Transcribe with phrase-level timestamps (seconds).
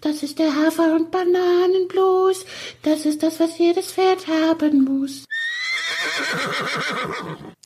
[0.00, 2.46] Das ist der Hafer- und Bananenblues.
[2.82, 5.24] Das ist das, was jedes Pferd haben muss.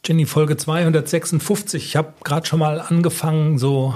[0.05, 1.85] Jenny, Folge 256.
[1.85, 3.95] Ich habe gerade schon mal angefangen, so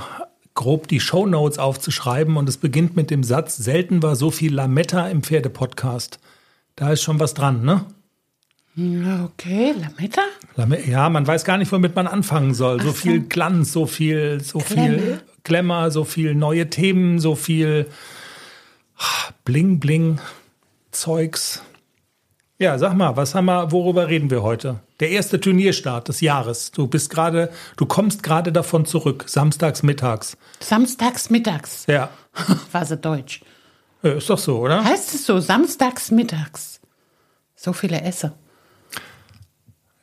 [0.55, 5.09] grob die Shownotes aufzuschreiben und es beginnt mit dem Satz, selten war so viel Lametta
[5.09, 6.19] im Pferdepodcast.
[6.77, 7.85] Da ist schon was dran, ne?
[8.77, 10.23] Okay, Lametta?
[10.87, 12.81] Ja, man weiß gar nicht, womit man anfangen soll.
[12.81, 14.99] So viel Glanz, so viel, so Klemme.
[14.99, 17.87] viel Glamour, so viel neue Themen, so viel
[19.45, 20.21] Bling Bling
[20.91, 21.63] Zeugs.
[22.59, 24.81] Ja, sag mal, was haben wir, worüber reden wir heute?
[24.99, 26.73] Der erste Turnierstart des Jahres.
[26.73, 30.37] Du bist gerade, du kommst gerade davon zurück, samstags mittags.
[30.61, 31.85] Samstags mittags.
[31.87, 32.11] Ja,
[32.73, 33.43] War sie deutsch.
[34.03, 34.85] Ja, ist doch so, oder?
[34.85, 36.81] Heißt es so, samstags mittags.
[37.57, 38.33] So viele Esse.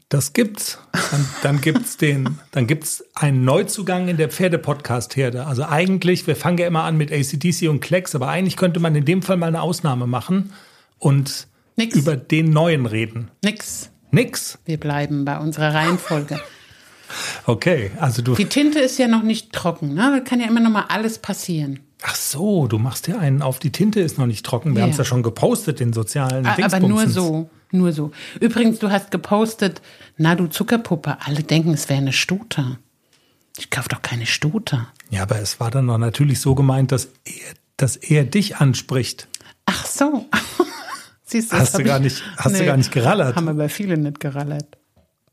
[0.09, 0.77] Das gibt's.
[1.11, 5.45] Dann, dann gibt's den, dann gibt's einen Neuzugang in der Pferde-Podcast-Herde.
[5.47, 8.95] Also eigentlich, wir fangen ja immer an mit ACDC und Klecks, aber eigentlich könnte man
[8.95, 10.53] in dem Fall mal eine Ausnahme machen
[10.99, 11.95] und Nix.
[11.97, 13.31] über den neuen reden.
[13.43, 13.89] Nix.
[14.11, 14.59] Nix.
[14.65, 16.39] Wir bleiben bei unserer Reihenfolge.
[17.45, 18.35] Okay, also du.
[18.35, 20.11] Die Tinte ist ja noch nicht trocken, ne?
[20.15, 21.79] Da kann ja immer noch mal alles passieren.
[22.03, 24.71] Ach so, du machst ja einen auf die Tinte ist noch nicht trocken.
[24.73, 24.83] Wir Ja.
[24.83, 28.11] haben es ja schon gepostet in sozialen Aber nur so, nur so.
[28.39, 29.81] Übrigens, du hast gepostet,
[30.17, 32.77] na du Zuckerpuppe, alle denken, es wäre eine Stute.
[33.57, 34.87] Ich kauf doch keine Stute.
[35.11, 39.27] Ja, aber es war dann doch natürlich so gemeint, dass er, dass er dich anspricht.
[39.65, 40.25] Ach so.
[41.25, 43.35] Siehst das Hast du gar ich- nicht- hast du gar nicht gerallert?
[43.35, 44.77] Haben aber viele nicht gerallert.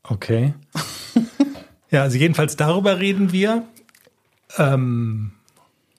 [0.03, 0.53] Okay.
[1.91, 3.63] ja, also jedenfalls darüber reden wir.
[4.57, 5.31] Ähm,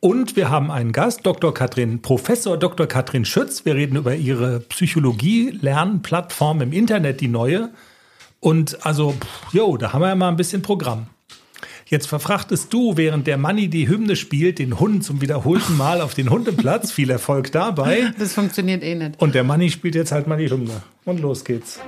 [0.05, 1.55] und wir haben einen Gast, Dr.
[1.55, 2.87] Katrin, Professor Dr.
[2.87, 3.65] Katrin Schütz.
[3.65, 7.71] Wir reden über ihre Psychologie-Lernplattform im Internet, die neue.
[8.39, 9.15] Und also,
[9.53, 11.07] jo, da haben wir ja mal ein bisschen Programm.
[11.87, 16.13] Jetzt verfrachtest du, während der Manni die Hymne spielt, den Hund zum wiederholten Mal auf
[16.13, 16.93] den Hundeplatz.
[16.93, 18.13] Viel Erfolg dabei.
[18.19, 19.23] Das funktioniert eh nicht.
[19.23, 20.83] Und der Manni spielt jetzt halt mal die Hymne.
[21.07, 21.81] Und los geht's.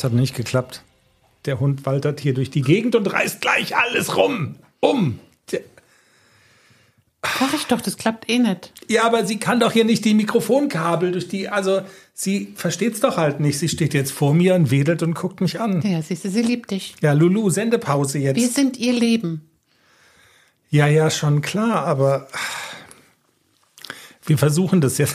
[0.00, 0.82] Es hat nicht geklappt.
[1.44, 4.54] Der Hund waltert hier durch die Gegend und reißt gleich alles rum.
[4.80, 5.18] Um.
[7.22, 8.72] Sag ich doch, das klappt eh nicht.
[8.88, 11.50] Ja, aber sie kann doch hier nicht die Mikrofonkabel durch die.
[11.50, 11.82] Also,
[12.14, 13.58] sie versteht's doch halt nicht.
[13.58, 15.82] Sie steht jetzt vor mir und wedelt und guckt mich an.
[15.82, 16.94] Ja, siehst du, sie liebt dich.
[17.02, 18.54] Ja, Lulu, Sendepause Wir jetzt.
[18.54, 19.50] sind ihr Leben.
[20.70, 22.26] Ja, ja, schon klar, aber
[24.24, 25.14] wir versuchen das jetzt.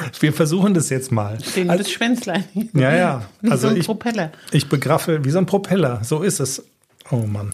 [0.20, 1.38] Wir versuchen das jetzt mal.
[1.44, 2.44] Stehen das Schwänzlein.
[2.74, 3.26] Ja, ja.
[3.40, 4.32] Wie Also so ein ich- Propeller.
[4.52, 6.02] Ich begraffe wie so ein Propeller.
[6.04, 6.64] So ist es.
[7.10, 7.50] Oh Mann.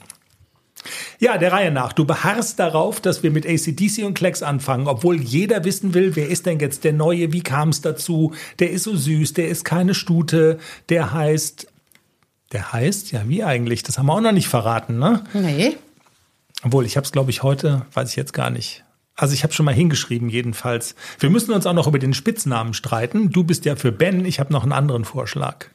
[1.20, 1.92] Ja, der Reihe nach.
[1.92, 6.28] Du beharrst darauf, dass wir mit ACDC und Klecks anfangen, obwohl jeder wissen will, wer
[6.28, 8.32] ist denn jetzt der Neue, wie kam es dazu?
[8.58, 11.68] Der ist so süß, der ist keine Stute, der heißt.
[12.50, 13.82] Der heißt, ja, wie eigentlich?
[13.84, 15.22] Das haben wir auch noch nicht verraten, ne?
[15.32, 15.76] Nee.
[16.64, 18.84] Obwohl, ich habe es, glaube ich, heute, weiß ich jetzt gar nicht.
[19.14, 20.94] Also ich habe schon mal hingeschrieben, jedenfalls.
[21.18, 23.30] Wir müssen uns auch noch über den Spitznamen streiten.
[23.30, 25.66] Du bist ja für Ben, ich habe noch einen anderen Vorschlag.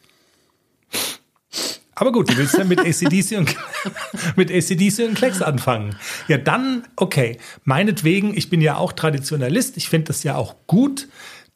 [2.00, 3.56] Aber gut, du willst ja mit ACDC und,
[4.36, 5.96] mit ACDC und Klecks anfangen.
[6.28, 7.40] Ja, dann, okay.
[7.64, 9.78] Meinetwegen, ich bin ja auch Traditionalist.
[9.78, 11.08] Ich finde das ja auch gut,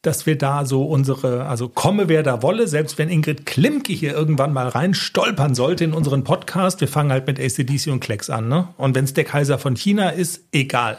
[0.01, 4.13] dass wir da so unsere, also komme wer da wolle, selbst wenn Ingrid Klimke hier
[4.13, 8.31] irgendwann mal rein stolpern sollte in unseren Podcast, wir fangen halt mit ACDC und Klecks
[8.31, 8.69] an, ne?
[8.77, 10.97] Und wenn es der Kaiser von China ist, egal.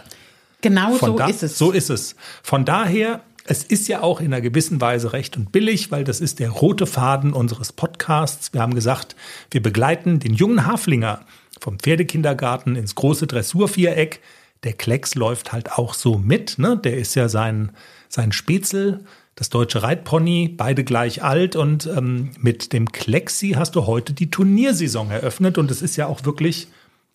[0.62, 1.58] Genau Von so da, ist es.
[1.58, 2.16] So ist es.
[2.42, 6.20] Von daher, es ist ja auch in einer gewissen Weise recht und billig, weil das
[6.20, 8.54] ist der rote Faden unseres Podcasts.
[8.54, 9.16] Wir haben gesagt,
[9.50, 11.20] wir begleiten den jungen Haflinger
[11.60, 14.20] vom Pferdekindergarten ins große Dressurviereck.
[14.62, 16.58] Der Klecks läuft halt auch so mit.
[16.58, 16.76] Ne?
[16.76, 17.72] Der ist ja sein,
[18.08, 19.00] sein Spätzl,
[19.34, 21.56] das deutsche Reitpony, beide gleich alt.
[21.56, 25.58] Und ähm, mit dem Klexi hast du heute die Turniersaison eröffnet.
[25.58, 26.68] Und es ist ja auch wirklich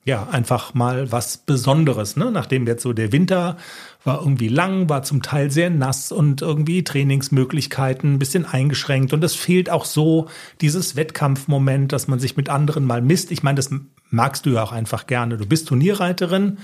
[0.07, 2.31] ja, einfach mal was Besonderes, ne?
[2.31, 3.57] Nachdem jetzt so der Winter
[4.05, 9.21] war irgendwie lang, war zum Teil sehr nass und irgendwie Trainingsmöglichkeiten ein bisschen eingeschränkt und
[9.21, 10.29] es fehlt auch so
[10.61, 13.31] dieses Wettkampfmoment, dass man sich mit anderen mal misst.
[13.31, 13.69] Ich meine, das
[14.09, 15.35] magst du ja auch einfach gerne.
[15.35, 16.59] Du bist Turnierreiterin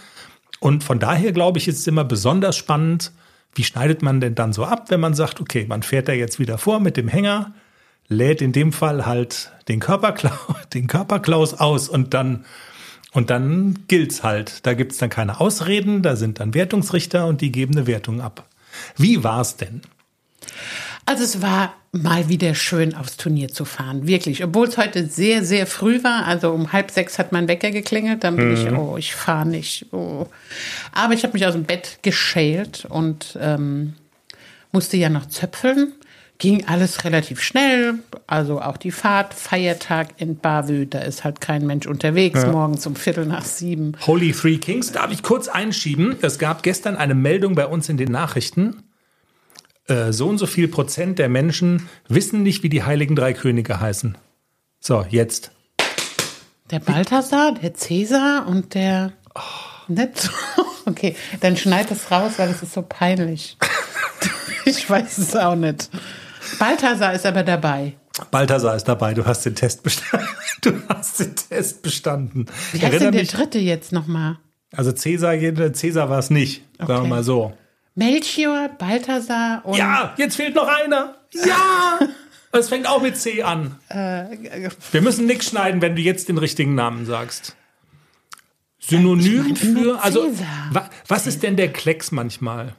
[0.62, 3.12] und von daher glaube ich, ist es immer besonders spannend,
[3.56, 6.40] wie schneidet man denn dann so ab, wenn man sagt, okay, man fährt da jetzt
[6.40, 7.54] wieder vor mit dem Hänger,
[8.08, 10.38] lädt in dem Fall halt den Körperklaus,
[10.74, 12.46] den Körperklaus aus und dann
[13.14, 14.66] und dann gilt's halt.
[14.66, 18.48] Da gibt's dann keine Ausreden, da sind dann Wertungsrichter und die geben eine Wertung ab.
[18.98, 19.82] Wie war's denn?
[21.06, 24.44] Also es war mal wieder schön aufs Turnier zu fahren, wirklich.
[24.44, 26.26] Obwohl es heute sehr, sehr früh war.
[26.26, 28.24] Also um halb sechs hat mein Wecker geklingelt.
[28.24, 28.54] Dann bin mhm.
[28.56, 29.88] ich, oh, ich fahre nicht.
[29.92, 30.28] Oh.
[30.92, 33.94] Aber ich habe mich aus dem Bett geschält und ähm,
[34.72, 35.94] musste ja noch zöpfeln.
[36.40, 38.00] Ging alles relativ schnell.
[38.28, 42.52] Also auch die Fahrt, Feiertag in Bavü, da ist halt kein Mensch unterwegs, ja.
[42.52, 43.94] morgens um Viertel nach sieben.
[44.06, 46.18] Holy Three Kings, darf ich kurz einschieben?
[46.22, 48.84] Es gab gestern eine Meldung bei uns in den Nachrichten
[49.88, 53.80] äh, so und so viel Prozent der Menschen wissen nicht, wie die heiligen drei Könige
[53.80, 54.18] heißen.
[54.80, 55.52] So, jetzt.
[56.72, 59.14] Der Balthasar, der Cäsar und der.
[59.36, 59.42] Oh.
[59.88, 60.30] Nicht?
[60.86, 63.58] Okay, dann schneid es raus, weil es ist so peinlich.
[64.66, 65.90] ich weiß es auch nicht.
[66.60, 67.94] Balthasar ist aber dabei.
[68.32, 70.28] Balthasar ist dabei, du hast den Test bestanden.
[70.62, 72.46] Du hast den Test bestanden.
[72.72, 74.38] Wie heißt denn der dritte jetzt nochmal?
[74.74, 75.36] Also Cäsar,
[75.74, 76.88] Cäsar war es nicht, okay.
[76.88, 77.52] sagen wir mal so.
[77.96, 79.76] Melchior, Balthasar und.
[79.76, 81.16] Ja, jetzt fehlt noch einer.
[81.34, 82.00] Ja!
[82.56, 83.80] Es fängt auch mit C an.
[83.90, 87.56] Äh, Wir müssen nichts schneiden, wenn du jetzt den richtigen Namen sagst.
[88.80, 90.04] Synonym ich mein, für.
[90.04, 90.32] Also,
[90.70, 92.76] wa, was ist denn der Klecks manchmal?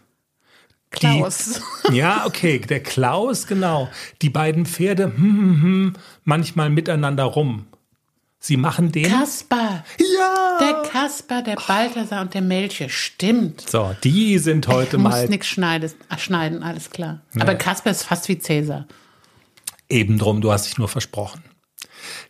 [0.94, 1.60] Klaus.
[1.90, 3.88] Die, ja, okay, der Klaus, genau.
[4.22, 5.92] Die beiden Pferde, hm, hm, hm,
[6.24, 7.66] manchmal miteinander rum.
[8.38, 9.08] Sie machen den.
[9.10, 9.84] Kasper.
[9.98, 10.58] Ja.
[10.60, 12.90] Der Kasper, der Balthasar und der Melchior.
[12.90, 13.62] Stimmt.
[13.62, 15.22] So, die sind heute ich mal.
[15.22, 17.22] muss nichts schneiden, alles klar.
[17.34, 17.42] Ja.
[17.42, 18.86] Aber Kasper ist fast wie Cäsar.
[19.88, 21.42] Eben drum, du hast dich nur versprochen.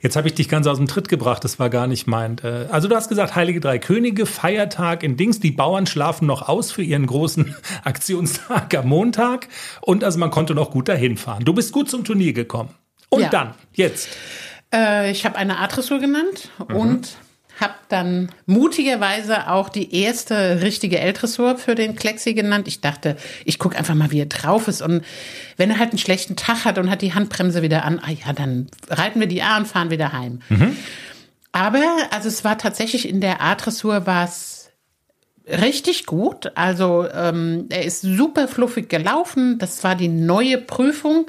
[0.01, 2.45] Jetzt habe ich dich ganz aus dem Tritt gebracht, das war gar nicht meint.
[2.45, 6.49] Äh, also du hast gesagt, Heilige Drei Könige, Feiertag in Dings, die Bauern schlafen noch
[6.49, 7.55] aus für ihren großen
[7.85, 9.49] Aktionstag am Montag
[9.81, 11.45] und also man konnte noch gut dahin fahren.
[11.45, 12.71] Du bist gut zum Turnier gekommen.
[13.09, 13.29] Und ja.
[13.29, 14.09] dann, jetzt.
[14.75, 16.77] Äh, ich habe eine A-Dressur genannt mhm.
[16.77, 17.17] und
[17.61, 22.67] habe dann mutigerweise auch die erste richtige L-Dressur für den Klexi genannt.
[22.69, 24.83] Ich dachte, ich gucke einfach mal, wie er drauf ist.
[24.83, 25.05] Und
[25.57, 28.33] wenn er halt einen schlechten Tag hat und hat die Handbremse wieder an, ah ja,
[28.33, 30.41] dann reiten wir die A und fahren wieder heim.
[30.49, 30.77] Mhm.
[31.53, 34.55] Aber, also es war tatsächlich in der A-Dressur war es
[35.47, 36.53] richtig gut.
[36.57, 39.59] Also ähm, er ist super fluffig gelaufen.
[39.59, 41.27] Das war die neue Prüfung.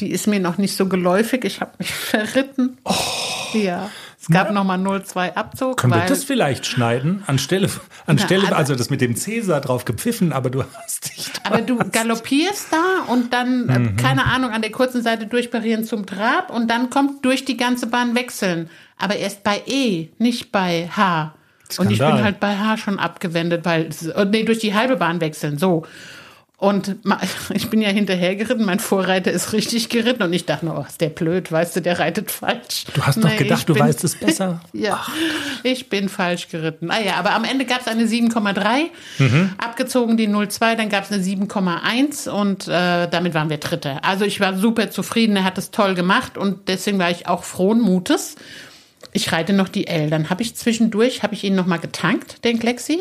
[0.00, 1.44] Die ist mir noch nicht so geläufig.
[1.44, 2.78] Ich habe mich verritten.
[2.84, 3.90] Oh, ja.
[4.22, 4.52] Es gab ja.
[4.52, 5.78] nochmal 0,2 Abzug.
[5.78, 7.24] Können wir das vielleicht schneiden?
[7.26, 7.68] Anstelle,
[8.06, 11.32] anstelle na, also, das mit dem Cäsar drauf gepfiffen, aber du hast dich.
[11.44, 13.96] Aber du galoppierst da und dann, äh, mhm.
[13.96, 17.88] keine Ahnung, an der kurzen Seite durchparieren zum Trab und dann kommt durch die ganze
[17.88, 18.70] Bahn wechseln.
[18.96, 21.34] Aber erst bei E, nicht bei H.
[21.68, 21.86] Skandal.
[21.86, 23.88] Und ich bin halt bei H schon abgewendet, weil,
[24.30, 25.84] nee, durch die halbe Bahn wechseln, so.
[26.62, 26.94] Und
[27.54, 31.00] ich bin ja hinterher geritten, mein Vorreiter ist richtig geritten und ich dachte, oh, ist
[31.00, 32.84] der blöd, weißt du, der reitet falsch.
[32.94, 34.60] Du hast nee, doch gedacht, du bin, weißt es besser.
[34.72, 35.12] ja, Ach.
[35.64, 36.86] ich bin falsch geritten.
[36.86, 39.50] Naja, ah aber am Ende gab es eine 7,3, mhm.
[39.58, 44.04] abgezogen die 0,2, dann gab es eine 7,1 und äh, damit waren wir Dritte.
[44.04, 47.42] Also ich war super zufrieden, er hat es toll gemacht und deswegen war ich auch
[47.42, 48.36] frohen Mutes
[49.12, 50.08] ich reite noch die L.
[50.08, 52.98] Dann habe ich zwischendurch, habe ich ihn noch mal getankt, den Klexi.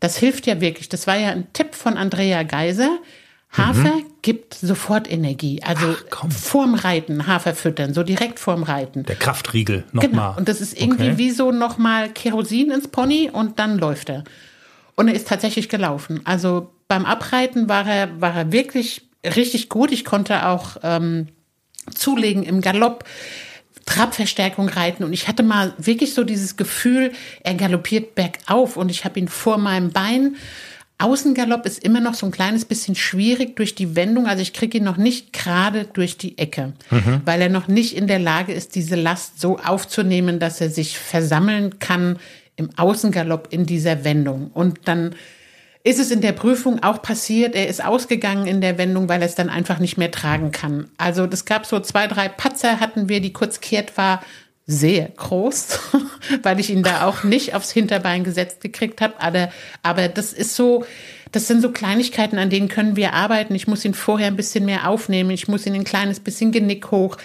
[0.00, 0.88] Das hilft ja wirklich.
[0.88, 2.98] Das war ja ein Tipp von Andrea Geiser.
[3.52, 4.06] Hafer mhm.
[4.22, 5.62] gibt sofort Energie.
[5.62, 9.04] Also Ach, vorm Reiten Hafer füttern, so direkt vorm Reiten.
[9.04, 10.08] Der Kraftriegel nochmal.
[10.08, 10.22] Genau.
[10.22, 10.36] Mal.
[10.36, 11.18] Und das ist irgendwie okay.
[11.18, 14.24] wie so nochmal Kerosin ins Pony und dann läuft er.
[14.94, 16.20] Und er ist tatsächlich gelaufen.
[16.24, 19.90] Also beim Abreiten war er, war er wirklich richtig gut.
[19.92, 21.28] Ich konnte auch ähm,
[21.94, 23.04] zulegen im Galopp.
[23.86, 27.12] Trabverstärkung reiten und ich hatte mal wirklich so dieses Gefühl,
[27.42, 30.36] er galoppiert bergauf und ich habe ihn vor meinem Bein.
[30.98, 34.26] Außengalopp ist immer noch so ein kleines bisschen schwierig durch die Wendung.
[34.26, 37.20] Also ich kriege ihn noch nicht gerade durch die Ecke, mhm.
[37.24, 40.98] weil er noch nicht in der Lage ist, diese Last so aufzunehmen, dass er sich
[40.98, 42.18] versammeln kann
[42.56, 44.50] im Außengalopp in dieser Wendung.
[44.54, 45.14] Und dann
[45.86, 47.54] ist es in der Prüfung auch passiert.
[47.54, 50.88] Er ist ausgegangen in der Wendung, weil er es dann einfach nicht mehr tragen kann.
[50.98, 54.20] Also das gab so zwei, drei Patzer hatten wir, die kurz kehrt war,
[54.66, 55.78] sehr groß,
[56.42, 59.14] weil ich ihn da auch nicht aufs Hinterbein gesetzt gekriegt habe.
[59.20, 59.48] Aber,
[59.84, 60.84] aber das ist so,
[61.30, 63.54] das sind so Kleinigkeiten, an denen können wir arbeiten.
[63.54, 65.30] Ich muss ihn vorher ein bisschen mehr aufnehmen.
[65.30, 67.16] Ich muss ihn ein kleines bisschen Genick hoch.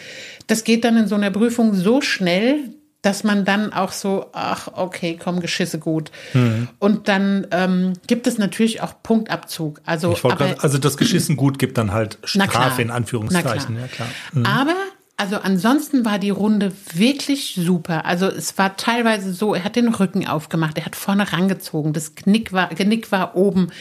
[0.46, 2.60] Das geht dann in so einer Prüfung so schnell,
[3.02, 6.12] dass man dann auch so, ach, okay, komm, Geschisse gut.
[6.34, 6.68] Mhm.
[6.78, 9.82] Und dann ähm, gibt es natürlich auch Punktabzug.
[9.86, 13.76] Also, aber, grad, also das Geschissen gut gibt dann halt Strafe in Anführungszeichen.
[13.76, 13.82] Klar.
[13.82, 14.08] Ja, klar.
[14.34, 14.46] Mhm.
[14.46, 14.76] Aber
[15.22, 18.06] also ansonsten war die Runde wirklich super.
[18.06, 22.16] Also es war teilweise so, er hat den Rücken aufgemacht, er hat vorne rangezogen, das
[22.16, 23.72] Knick war, Genick war oben.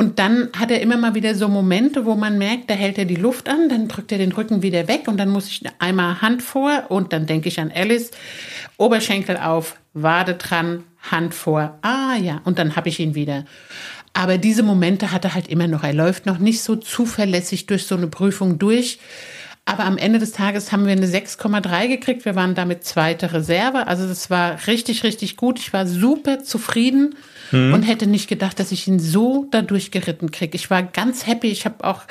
[0.00, 3.04] Und dann hat er immer mal wieder so Momente, wo man merkt, da hält er
[3.04, 6.22] die Luft an, dann drückt er den Rücken wieder weg und dann muss ich einmal
[6.22, 8.12] Hand vor und dann denke ich an Alice,
[8.76, 11.80] Oberschenkel auf, Wade dran, Hand vor.
[11.82, 13.44] Ah ja, und dann habe ich ihn wieder.
[14.12, 15.82] Aber diese Momente hat er halt immer noch.
[15.82, 19.00] Er läuft noch nicht so zuverlässig durch so eine Prüfung durch.
[19.64, 22.24] Aber am Ende des Tages haben wir eine 6,3 gekriegt.
[22.24, 23.88] Wir waren damit zweite Reserve.
[23.88, 25.58] Also das war richtig, richtig gut.
[25.58, 27.16] Ich war super zufrieden
[27.50, 27.74] mhm.
[27.74, 30.56] und hätte nicht gedacht, dass ich ihn so dadurch geritten kriege.
[30.56, 31.48] Ich war ganz happy.
[31.48, 32.02] Ich habe auch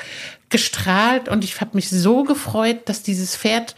[0.48, 3.74] gestrahlt und ich habe mich so gefreut, dass dieses Pferd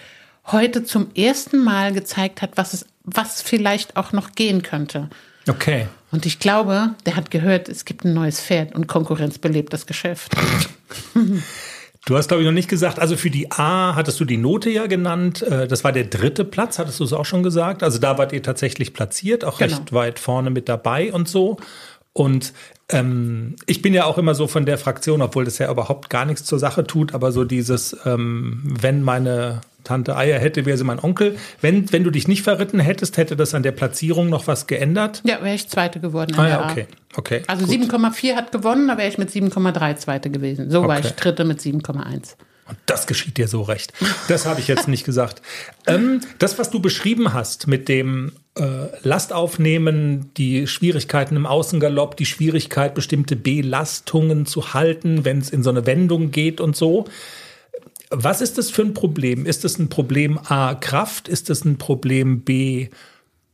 [0.47, 5.11] heute zum ersten Mal gezeigt hat, was es, was vielleicht auch noch gehen könnte.
[5.49, 5.87] Okay.
[6.13, 9.87] Und ich glaube, der hat gehört, es gibt ein neues Pferd und Konkurrenz belebt das
[9.87, 10.33] Geschäft.
[12.07, 14.71] Du hast, glaube ich, noch nicht gesagt, also für die A hattest du die Note
[14.71, 15.43] ja genannt.
[15.43, 17.83] Äh, das war der dritte Platz, hattest du es auch schon gesagt.
[17.83, 19.77] Also da wart ihr tatsächlich platziert, auch genau.
[19.77, 21.59] recht weit vorne mit dabei und so.
[22.13, 22.53] Und
[22.89, 26.25] ähm, ich bin ja auch immer so von der Fraktion, obwohl das ja überhaupt gar
[26.25, 30.85] nichts zur Sache tut, aber so dieses, ähm, wenn meine Tante Eier hätte, wäre sie
[30.85, 31.37] mein Onkel.
[31.61, 35.23] Wenn, wenn du dich nicht verritten hättest, hätte das an der Platzierung noch was geändert?
[35.25, 36.35] Ja, wäre ich Zweite geworden.
[36.37, 36.87] ah ja, okay.
[37.17, 40.71] okay also 7,4 hat gewonnen, da wäre ich mit 7,3 Zweite gewesen.
[40.71, 40.89] So okay.
[40.89, 42.35] war ich Dritte mit 7,1.
[42.71, 43.93] Und das geschieht dir so recht.
[44.29, 45.43] Das habe ich jetzt nicht gesagt.
[45.89, 52.27] Ähm, das, was du beschrieben hast mit dem äh, Lastaufnehmen, die Schwierigkeiten im Außengalopp, die
[52.27, 57.07] Schwierigkeit, bestimmte Belastungen zu halten, wenn es in so eine Wendung geht und so.
[58.11, 59.47] Was ist das für ein Problem?
[59.47, 61.29] Ist das ein Problem A, Kraft?
[61.29, 62.89] Ist das ein Problem B,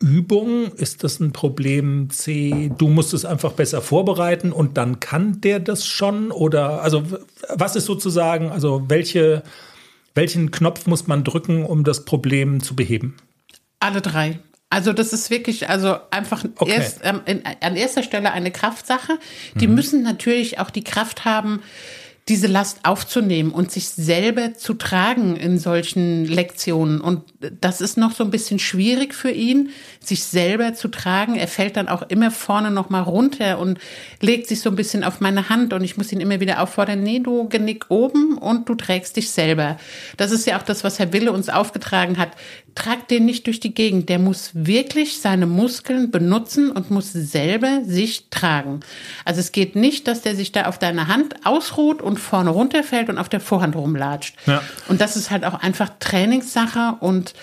[0.01, 0.73] Übung?
[0.73, 5.61] Ist das ein Problem C, du musst es einfach besser vorbereiten und dann kann der
[5.61, 6.31] das schon?
[6.31, 7.05] Oder also
[7.49, 9.43] was ist sozusagen, also welche,
[10.15, 13.17] welchen Knopf muss man drücken, um das Problem zu beheben?
[13.81, 14.39] Alle drei.
[14.69, 16.73] Also das ist wirklich, also einfach okay.
[16.73, 19.19] erst, ähm, in, an erster Stelle eine Kraftsache.
[19.55, 19.75] Die mhm.
[19.75, 21.63] müssen natürlich auch die Kraft haben,
[22.29, 27.01] diese Last aufzunehmen und sich selber zu tragen in solchen Lektionen.
[27.01, 27.23] Und
[27.61, 31.37] das ist noch so ein bisschen schwierig für ihn, sich selber zu tragen.
[31.37, 33.79] Er fällt dann auch immer vorne noch mal runter und
[34.21, 37.01] legt sich so ein bisschen auf meine Hand und ich muss ihn immer wieder auffordern,
[37.01, 39.79] nee, du genick oben und du trägst dich selber.
[40.17, 42.31] Das ist ja auch das, was Herr Wille uns aufgetragen hat.
[42.75, 44.09] Trag den nicht durch die Gegend.
[44.09, 48.81] Der muss wirklich seine Muskeln benutzen und muss selber sich tragen.
[49.25, 52.51] Also es geht nicht, dass der sich da auf deine Hand ausruht und und vorne
[52.51, 54.37] runterfällt und auf der Vorhand rumlatscht.
[54.47, 54.63] Ja.
[54.89, 57.35] Und das ist halt auch einfach Trainingssache und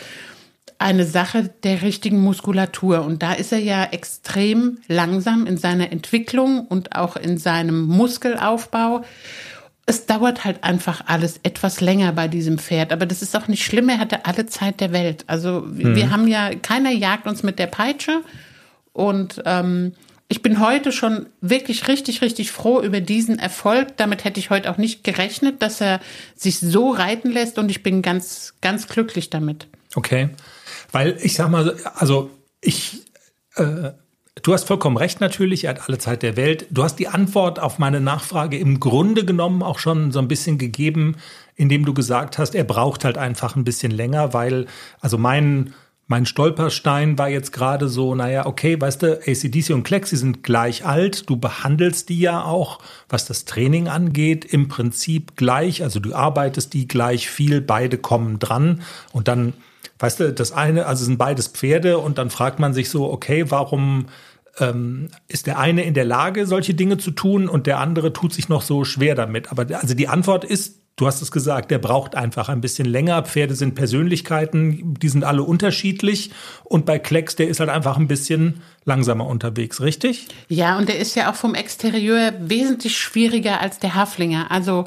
[0.79, 3.03] eine Sache der richtigen Muskulatur.
[3.03, 9.03] Und da ist er ja extrem langsam in seiner Entwicklung und auch in seinem Muskelaufbau.
[9.85, 12.91] Es dauert halt einfach alles etwas länger bei diesem Pferd.
[12.91, 13.89] Aber das ist auch nicht schlimm.
[13.89, 15.23] Er hatte alle Zeit der Welt.
[15.27, 15.95] Also mhm.
[15.95, 18.21] wir haben ja, keiner jagt uns mit der Peitsche.
[18.91, 19.93] Und ähm,
[20.33, 23.97] ich bin heute schon wirklich richtig, richtig froh über diesen Erfolg.
[23.97, 25.99] Damit hätte ich heute auch nicht gerechnet, dass er
[26.35, 29.67] sich so reiten lässt und ich bin ganz, ganz glücklich damit.
[29.93, 30.29] Okay.
[30.91, 33.03] Weil ich sag mal, also ich,
[33.57, 33.91] äh,
[34.41, 36.65] du hast vollkommen recht natürlich, er hat alle Zeit der Welt.
[36.71, 40.57] Du hast die Antwort auf meine Nachfrage im Grunde genommen auch schon so ein bisschen
[40.57, 41.17] gegeben,
[41.55, 44.65] indem du gesagt hast, er braucht halt einfach ein bisschen länger, weil,
[44.99, 45.75] also mein,
[46.07, 50.85] mein Stolperstein war jetzt gerade so, naja, okay, weißt du, ACDC und Klexi sind gleich
[50.85, 51.29] alt.
[51.29, 55.81] Du behandelst die ja auch, was das Training angeht, im Prinzip gleich.
[55.81, 58.81] Also du arbeitest die gleich viel, beide kommen dran.
[59.13, 59.53] Und dann,
[59.99, 63.45] weißt du, das eine, also sind beides Pferde und dann fragt man sich so, okay,
[63.49, 64.07] warum
[64.59, 68.33] ähm, ist der eine in der Lage, solche Dinge zu tun und der andere tut
[68.33, 69.51] sich noch so schwer damit?
[69.51, 73.23] Aber also die Antwort ist Du hast es gesagt, der braucht einfach ein bisschen länger.
[73.23, 76.29] Pferde sind Persönlichkeiten, die sind alle unterschiedlich.
[76.63, 80.27] Und bei Klecks, der ist halt einfach ein bisschen langsamer unterwegs, richtig?
[80.49, 84.51] Ja, und der ist ja auch vom Exterieur wesentlich schwieriger als der Haflinger.
[84.51, 84.85] Also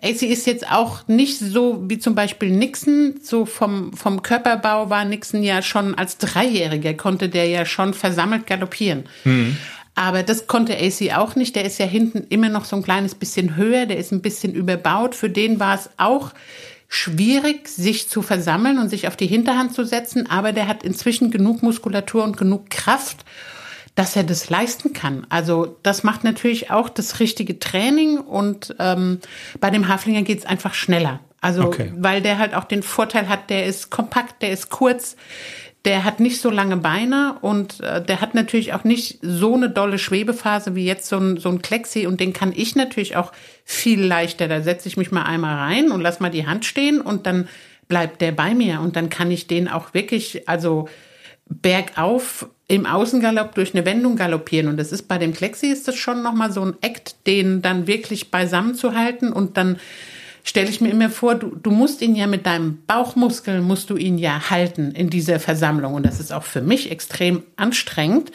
[0.00, 3.16] AC ist jetzt auch nicht so wie zum Beispiel Nixon.
[3.22, 8.46] So vom, vom Körperbau war Nixon ja schon als Dreijähriger, konnte der ja schon versammelt
[8.46, 9.04] galoppieren.
[9.24, 9.58] Hm.
[9.94, 11.54] Aber das konnte AC auch nicht.
[11.54, 13.86] Der ist ja hinten immer noch so ein kleines bisschen höher.
[13.86, 15.14] Der ist ein bisschen überbaut.
[15.14, 16.32] Für den war es auch
[16.88, 20.28] schwierig, sich zu versammeln und sich auf die Hinterhand zu setzen.
[20.30, 23.24] Aber der hat inzwischen genug Muskulatur und genug Kraft,
[23.94, 25.26] dass er das leisten kann.
[25.28, 28.18] Also das macht natürlich auch das richtige Training.
[28.18, 29.20] Und ähm,
[29.60, 31.20] bei dem Haflinger geht es einfach schneller.
[31.42, 31.92] Also okay.
[31.96, 35.16] weil der halt auch den Vorteil hat, der ist kompakt, der ist kurz
[35.84, 39.68] der hat nicht so lange Beine und äh, der hat natürlich auch nicht so eine
[39.68, 43.32] dolle Schwebephase wie jetzt so ein, so ein Klexi und den kann ich natürlich auch
[43.64, 44.46] viel leichter.
[44.46, 47.48] Da setze ich mich mal einmal rein und lass mal die Hand stehen und dann
[47.88, 50.88] bleibt der bei mir und dann kann ich den auch wirklich, also
[51.48, 54.68] bergauf im Außengalopp durch eine Wendung galoppieren.
[54.68, 57.86] Und das ist bei dem Klexi ist das schon nochmal so ein Act, den dann
[57.86, 59.78] wirklich beisammen zu halten und dann
[60.44, 63.96] stelle ich mir immer vor, du, du musst ihn ja mit deinem Bauchmuskel, musst du
[63.96, 65.94] ihn ja halten in dieser Versammlung.
[65.94, 68.32] Und das ist auch für mich extrem anstrengend,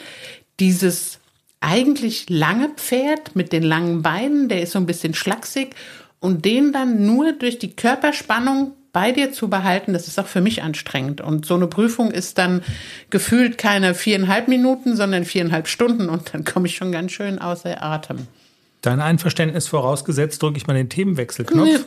[0.60, 1.18] dieses
[1.60, 5.74] eigentlich lange Pferd mit den langen Beinen, der ist so ein bisschen schlaksig
[6.20, 10.40] und den dann nur durch die Körperspannung bei dir zu behalten, das ist auch für
[10.40, 11.20] mich anstrengend.
[11.20, 12.62] Und so eine Prüfung ist dann
[13.10, 17.82] gefühlt keine viereinhalb Minuten, sondern viereinhalb Stunden und dann komme ich schon ganz schön außer
[17.82, 18.26] Atem.
[18.80, 21.86] Dein Einverständnis vorausgesetzt, drücke ich mal den Themenwechselknopf.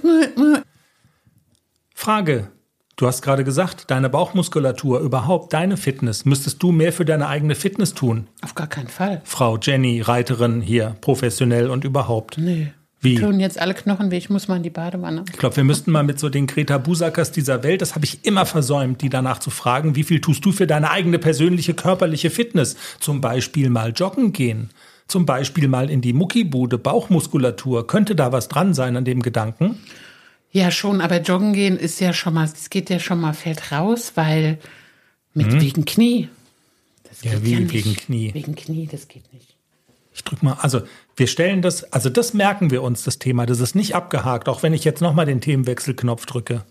[1.93, 2.51] Frage.
[2.97, 7.55] Du hast gerade gesagt, deine Bauchmuskulatur, überhaupt deine Fitness, müsstest du mehr für deine eigene
[7.55, 8.27] Fitness tun?
[8.41, 9.21] Auf gar keinen Fall.
[9.23, 12.37] Frau Jenny, Reiterin hier, professionell und überhaupt.
[12.37, 12.73] Nee.
[12.99, 13.15] Wie?
[13.15, 15.25] Tun jetzt alle Knochen weh, ich muss mal in die Badewanne.
[15.31, 18.23] Ich glaube, wir müssten mal mit so den Greta Busakas dieser Welt, das habe ich
[18.23, 22.29] immer versäumt, die danach zu fragen, wie viel tust du für deine eigene persönliche körperliche
[22.29, 22.75] Fitness?
[22.99, 24.69] Zum Beispiel mal joggen gehen.
[25.11, 27.85] Zum Beispiel mal in die Muckibude, Bauchmuskulatur.
[27.85, 29.77] Könnte da was dran sein an dem Gedanken?
[30.51, 33.73] Ja, schon, aber joggen gehen ist ja schon mal, es geht ja schon mal fällt
[33.73, 34.57] raus, weil
[35.33, 36.29] mit wegen Knie.
[37.09, 37.73] Das Ja, geht wie nicht.
[37.73, 38.33] wegen Knie?
[38.33, 39.57] Wegen Knie, das geht nicht.
[40.13, 40.81] Ich drück mal, also
[41.17, 44.63] wir stellen das, also das merken wir uns, das Thema, das ist nicht abgehakt, auch
[44.63, 46.63] wenn ich jetzt nochmal den Themenwechselknopf drücke.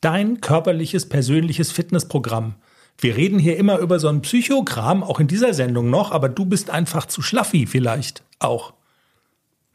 [0.00, 2.56] Dein körperliches, persönliches Fitnessprogramm.
[3.00, 6.44] Wir reden hier immer über so ein Psychogramm, auch in dieser Sendung noch, aber du
[6.44, 8.74] bist einfach zu schlaffi vielleicht auch.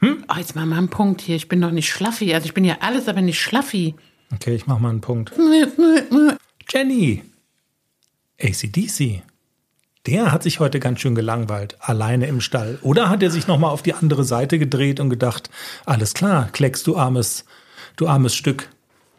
[0.01, 1.37] Oh, jetzt mal mal einen Punkt hier.
[1.37, 2.33] Ich bin doch nicht schlaffi.
[2.33, 3.95] Also ich bin ja alles, aber nicht schlaffi.
[4.33, 5.31] Okay, ich mach mal einen Punkt.
[6.69, 7.23] Jenny,
[8.41, 9.21] ACDC.
[10.05, 12.77] Der hat sich heute ganz schön gelangweilt, alleine im Stall.
[12.81, 15.49] Oder hat er sich nochmal auf die andere Seite gedreht und gedacht,
[15.85, 17.45] alles klar, Klecks, du armes,
[17.95, 18.69] du armes Stück.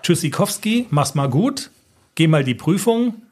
[0.02, 1.70] Tschüssikowski, mach's mal gut,
[2.16, 3.22] geh mal die Prüfung.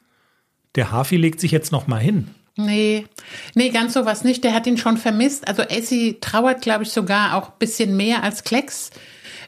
[0.75, 2.29] Der Hafi legt sich jetzt noch mal hin.
[2.57, 3.07] Nee,
[3.55, 4.45] nee, ganz sowas nicht.
[4.45, 5.49] Der hat ihn schon vermisst.
[5.49, 8.91] Also Essie trauert, glaube ich, sogar auch ein bisschen mehr als Klecks,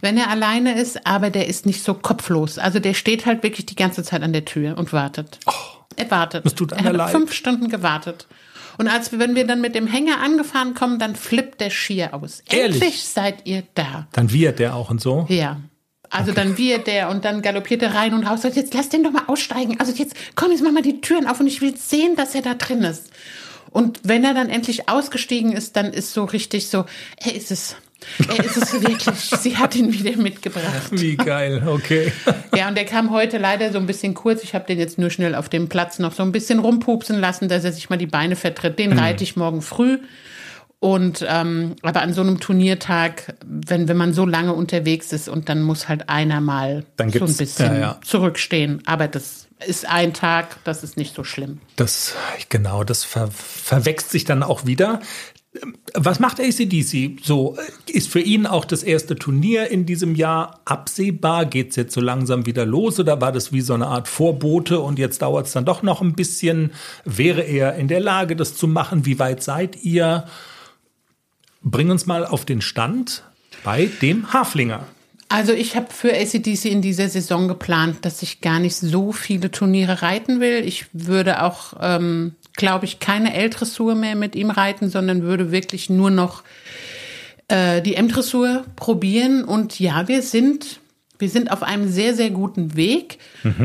[0.01, 2.59] wenn er alleine ist, aber der ist nicht so kopflos.
[2.59, 5.39] Also der steht halt wirklich die ganze Zeit an der Tür und wartet.
[5.97, 6.47] er wartet.
[6.47, 7.11] das tut er hat leid.
[7.11, 8.27] fünf Stunden gewartet.
[8.79, 12.13] Und als wir, wenn wir dann mit dem Hänger angefahren kommen, dann flippt der schier
[12.13, 12.43] aus.
[12.51, 12.83] Ehrlich?
[12.83, 14.09] Endlich seid ihr da.
[14.13, 15.27] Dann wiehert der auch und so.
[15.29, 15.61] Ja.
[16.11, 18.43] Also dann wir der und dann galoppiert er rein und raus.
[18.43, 19.81] Jetzt lass den doch mal aussteigen.
[19.81, 22.43] Also jetzt komm, jetzt mach mal die Türen auf und ich will sehen, dass er
[22.43, 23.11] da drin ist.
[23.71, 26.85] Und wenn er dann endlich ausgestiegen ist, dann ist so richtig so,
[27.17, 27.77] er ist es.
[28.29, 29.15] Er ist es wirklich.
[29.41, 30.91] Sie hat ihn wieder mitgebracht.
[30.93, 32.13] Wie geil, okay.
[32.55, 34.45] Ja, und der kam heute leider so ein bisschen kurz.
[34.45, 37.49] Ich habe den jetzt nur schnell auf dem Platz noch so ein bisschen rumpupsen lassen,
[37.49, 38.79] dass er sich mal die Beine vertritt.
[38.79, 39.99] Den reite ich morgen früh.
[40.85, 45.49] Und ähm, aber an so einem Turniertag, wenn, wenn man so lange unterwegs ist und
[45.49, 48.01] dann muss halt einer mal so ein bisschen ja, ja.
[48.05, 48.83] zurückstehen.
[48.85, 51.61] Aber das ist ein Tag, das ist nicht so schlimm.
[51.77, 52.13] Das,
[52.51, 55.01] genau, das ver, verwächst sich dann auch wieder.
[55.95, 57.57] Was macht ACDC so?
[57.91, 61.47] Ist für ihn auch das erste Turnier in diesem Jahr absehbar?
[61.47, 64.81] Geht es jetzt so langsam wieder los oder war das wie so eine Art Vorbote
[64.81, 66.73] und jetzt dauert es dann doch noch ein bisschen?
[67.07, 69.07] Wäre er in der Lage, das zu machen?
[69.07, 70.27] Wie weit seid ihr?
[71.65, 73.25] Bring uns mal auf den Stand
[73.65, 74.87] bei dem Haflinger.
[75.31, 79.51] Also ich habe für ACDC in dieser Saison geplant, dass ich gar nicht so viele
[79.51, 80.63] Turniere reiten will.
[80.65, 85.89] Ich würde auch, ähm, glaube ich, keine L-Dressur mehr mit ihm reiten, sondern würde wirklich
[85.89, 86.45] nur noch
[87.49, 89.45] äh, die M-Dressur probieren.
[89.45, 90.81] Und ja, wir sind,
[91.19, 93.19] wir sind auf einem sehr, sehr guten Weg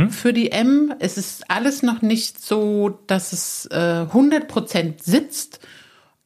[0.09, 0.93] für die M.
[0.99, 5.59] Es ist alles noch nicht so, dass es äh, 100 Prozent sitzt.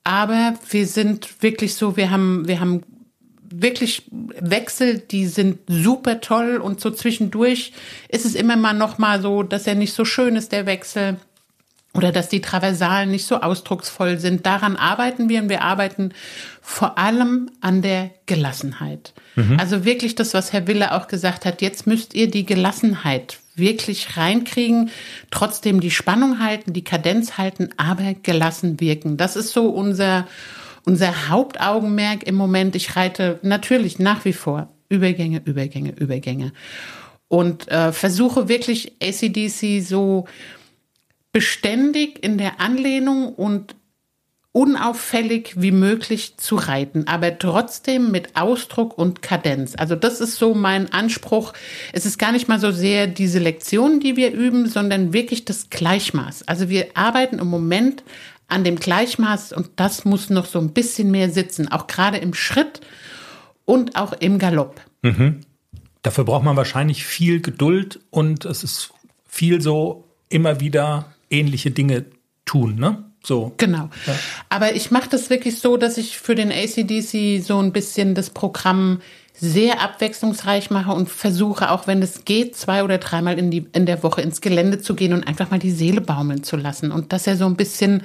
[0.04, 2.84] Aber wir sind wirklich so, wir haben, wir haben
[3.54, 7.72] wirklich Wechsel, die sind super toll und so zwischendurch
[8.10, 11.18] ist es immer mal noch mal so, dass er nicht so schön ist, der Wechsel.
[11.96, 14.48] Oder dass die Traversalen nicht so ausdrucksvoll sind.
[14.48, 16.12] Daran arbeiten wir und wir arbeiten
[16.60, 19.14] vor allem an der Gelassenheit.
[19.60, 24.18] Also wirklich das, was Herr Wille auch gesagt hat, jetzt müsst ihr die Gelassenheit wirklich
[24.18, 24.90] reinkriegen,
[25.32, 29.18] trotzdem die Spannung halten, die Kadenz halten, aber gelassen wirken.
[29.18, 30.28] Das ist so unser,
[30.86, 32.76] unser Hauptaugenmerk im Moment.
[32.76, 36.54] Ich reite natürlich nach wie vor Übergänge, Übergänge, Übergänge.
[37.28, 40.26] Und äh, versuche wirklich ACDC so
[41.32, 43.76] beständig in der Anlehnung und
[44.54, 49.74] unauffällig wie möglich zu reiten, aber trotzdem mit Ausdruck und Kadenz.
[49.76, 51.54] Also das ist so mein Anspruch.
[51.92, 55.72] Es ist gar nicht mal so sehr diese Lektionen, die wir üben, sondern wirklich das
[55.72, 56.48] Gleichmaß.
[56.48, 58.04] Also wir arbeiten im Moment
[58.48, 62.36] an dem Gleichmaß und das muss noch so ein bisschen mehr sitzen, auch gerade im
[62.36, 62.82] Schritt
[63.66, 64.82] und auch im Galopp.
[66.04, 68.94] Dafür braucht man wahrscheinlich viel Geduld und es ist
[69.28, 72.06] viel so immer wieder ähnliche Dinge
[72.46, 73.04] tun, ne?
[73.26, 73.54] So.
[73.58, 73.90] Genau.
[74.50, 78.30] Aber ich mache das wirklich so, dass ich für den ACDC so ein bisschen das
[78.30, 79.00] Programm
[79.34, 83.86] sehr abwechslungsreich mache und versuche, auch wenn es geht, zwei oder dreimal in, die, in
[83.86, 86.92] der Woche ins Gelände zu gehen und einfach mal die Seele baumeln zu lassen.
[86.92, 88.04] Und dass er so ein bisschen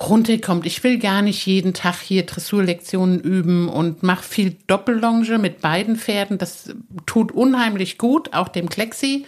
[0.00, 0.64] runterkommt.
[0.64, 5.96] Ich will gar nicht jeden Tag hier Dressurlektionen üben und mache viel Doppellonge mit beiden
[5.96, 6.38] Pferden.
[6.38, 6.72] Das
[7.06, 9.26] tut unheimlich gut, auch dem Klexi.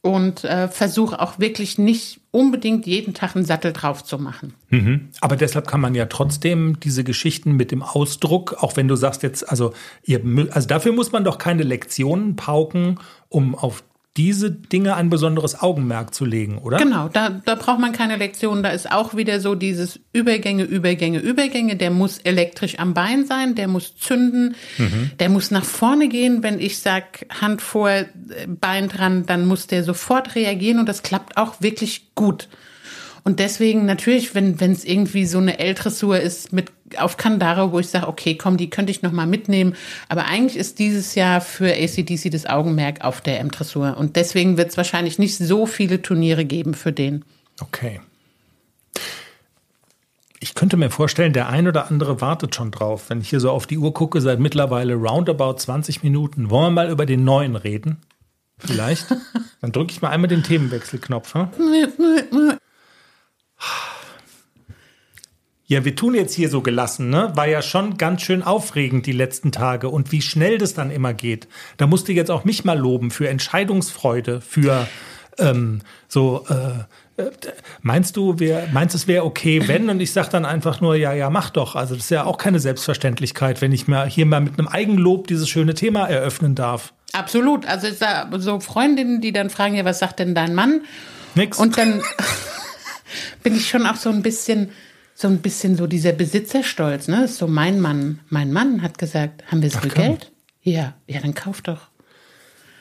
[0.00, 4.52] Und äh, versuche auch wirklich nicht unbedingt jeden Tag einen Sattel drauf zu machen.
[4.68, 5.08] Mhm.
[5.22, 9.22] Aber deshalb kann man ja trotzdem diese Geschichten mit dem Ausdruck, auch wenn du sagst
[9.22, 9.72] jetzt, also,
[10.04, 10.20] ihr,
[10.50, 13.82] also dafür muss man doch keine Lektionen pauken, um auf
[14.16, 16.78] diese Dinge ein besonderes Augenmerk zu legen, oder?
[16.78, 18.62] Genau, da, da braucht man keine Lektion.
[18.62, 21.76] Da ist auch wieder so dieses Übergänge, Übergänge, Übergänge.
[21.76, 25.10] Der muss elektrisch am Bein sein, der muss zünden, mhm.
[25.20, 26.42] der muss nach vorne gehen.
[26.42, 27.90] Wenn ich sag Hand vor,
[28.46, 32.48] Bein dran, dann muss der sofort reagieren und das klappt auch wirklich gut.
[33.26, 37.88] Und deswegen natürlich, wenn es irgendwie so eine L-Dressur ist mit auf Kandare, wo ich
[37.88, 39.74] sage, okay, komm, die könnte ich noch mal mitnehmen.
[40.08, 43.96] Aber eigentlich ist dieses Jahr für ACDC das Augenmerk auf der M-Dressur.
[43.96, 47.24] Und deswegen wird es wahrscheinlich nicht so viele Turniere geben für den.
[47.60, 48.00] Okay.
[50.38, 53.10] Ich könnte mir vorstellen, der ein oder andere wartet schon drauf.
[53.10, 56.48] Wenn ich hier so auf die Uhr gucke, seit mittlerweile roundabout 20 Minuten.
[56.48, 57.96] Wollen wir mal über den neuen reden?
[58.56, 59.08] Vielleicht?
[59.62, 61.34] Dann drücke ich mal einmal den Themenwechselknopf.
[61.34, 62.58] Hm?
[65.68, 67.32] Ja, wir tun jetzt hier so gelassen, ne?
[67.34, 71.12] War ja schon ganz schön aufregend die letzten Tage und wie schnell das dann immer
[71.12, 71.48] geht.
[71.76, 74.86] Da musst du jetzt auch mich mal loben für Entscheidungsfreude, für
[75.38, 76.46] ähm, so.
[76.48, 77.30] Äh, äh
[77.82, 79.90] meinst du, wär, meinst es wäre okay, wenn?
[79.90, 81.74] Und ich sage dann einfach nur, ja, ja, mach doch.
[81.74, 85.26] Also das ist ja auch keine Selbstverständlichkeit, wenn ich mal hier mal mit einem Eigenlob
[85.26, 86.92] dieses schöne Thema eröffnen darf.
[87.12, 87.66] Absolut.
[87.66, 87.88] Also
[88.38, 90.82] so Freundinnen, die dann fragen, ja, was sagt denn dein Mann?
[91.34, 91.58] Nix.
[91.58, 92.02] Und dann
[93.42, 94.70] bin ich schon auch so ein bisschen
[95.18, 97.24] so ein bisschen so dieser Besitzerstolz, ne?
[97.24, 98.20] Ist so mein Mann.
[98.28, 100.30] Mein Mann hat gesagt, haben wir so viel Geld?
[100.60, 101.88] Ja, ja, dann kauf doch.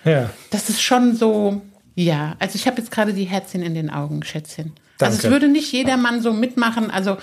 [0.04, 0.30] Ja.
[0.52, 1.62] Das ist schon so,
[1.96, 2.36] ja.
[2.40, 4.74] Also ich habe jetzt gerade die Herzchen in den Augen, Schätzchen.
[4.98, 5.16] Danke.
[5.16, 6.92] Also es würde nicht jeder Mann so mitmachen.
[6.92, 7.18] Also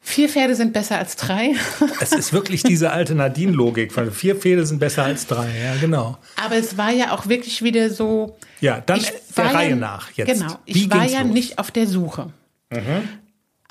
[0.00, 1.54] vier Pferde sind besser als drei.
[2.00, 5.46] es ist wirklich diese alte Nadine-Logik von vier Pferde sind besser als drei.
[5.56, 6.18] Ja, genau.
[6.44, 8.36] Aber es war ja auch wirklich wieder so.
[8.60, 9.00] Ja, dann
[9.36, 10.40] der Reihe ja, nach jetzt.
[10.40, 10.58] Genau.
[10.64, 11.32] Ich war ja los?
[11.32, 12.32] nicht auf der Suche.
[12.70, 13.08] Mhm.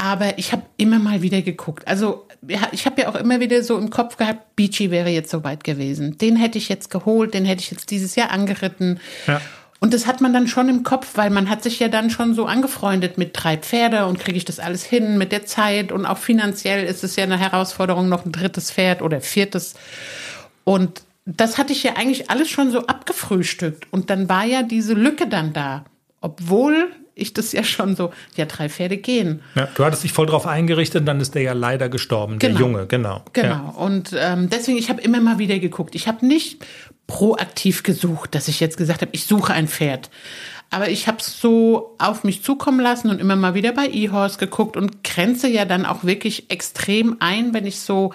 [0.04, 1.88] Aber ich habe immer mal wieder geguckt.
[1.88, 2.26] Also
[2.72, 6.18] ich habe ja auch immer wieder so im Kopf gehabt, Beachy wäre jetzt soweit gewesen.
[6.18, 9.00] Den hätte ich jetzt geholt, den hätte ich jetzt dieses Jahr angeritten.
[9.28, 9.40] Ja.
[9.80, 12.34] Und das hat man dann schon im Kopf, weil man hat sich ja dann schon
[12.34, 16.08] so angefreundet mit drei Pferde und kriege ich das alles hin mit der Zeit und
[16.08, 19.76] auch finanziell ist es ja eine Herausforderung, noch ein drittes Pferd oder viertes.
[20.64, 23.86] Und das hatte ich ja eigentlich alles schon so abgefrühstückt.
[23.92, 25.86] Und dann war ja diese Lücke dann da.
[26.22, 29.42] Obwohl ich das ja schon so, ja, drei Pferde gehen.
[29.56, 32.58] Ja, du hattest dich voll drauf eingerichtet, dann ist der ja leider gestorben, genau.
[32.58, 33.24] der Junge, genau.
[33.34, 33.48] Genau.
[33.48, 33.74] Ja.
[33.78, 35.96] Und ähm, deswegen, ich habe immer mal wieder geguckt.
[35.96, 36.66] Ich habe nicht
[37.08, 40.10] proaktiv gesucht, dass ich jetzt gesagt habe, ich suche ein Pferd.
[40.74, 44.38] Aber ich habe es so auf mich zukommen lassen und immer mal wieder bei eHorse
[44.38, 48.14] geguckt und grenze ja dann auch wirklich extrem ein, wenn ich so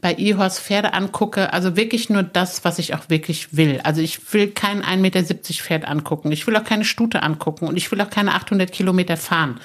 [0.00, 1.52] bei eHorse Pferde angucke.
[1.52, 3.80] Also wirklich nur das, was ich auch wirklich will.
[3.84, 6.32] Also ich will kein 1,70 Meter Pferd angucken.
[6.32, 9.60] Ich will auch keine Stute angucken und ich will auch keine 800 Kilometer fahren.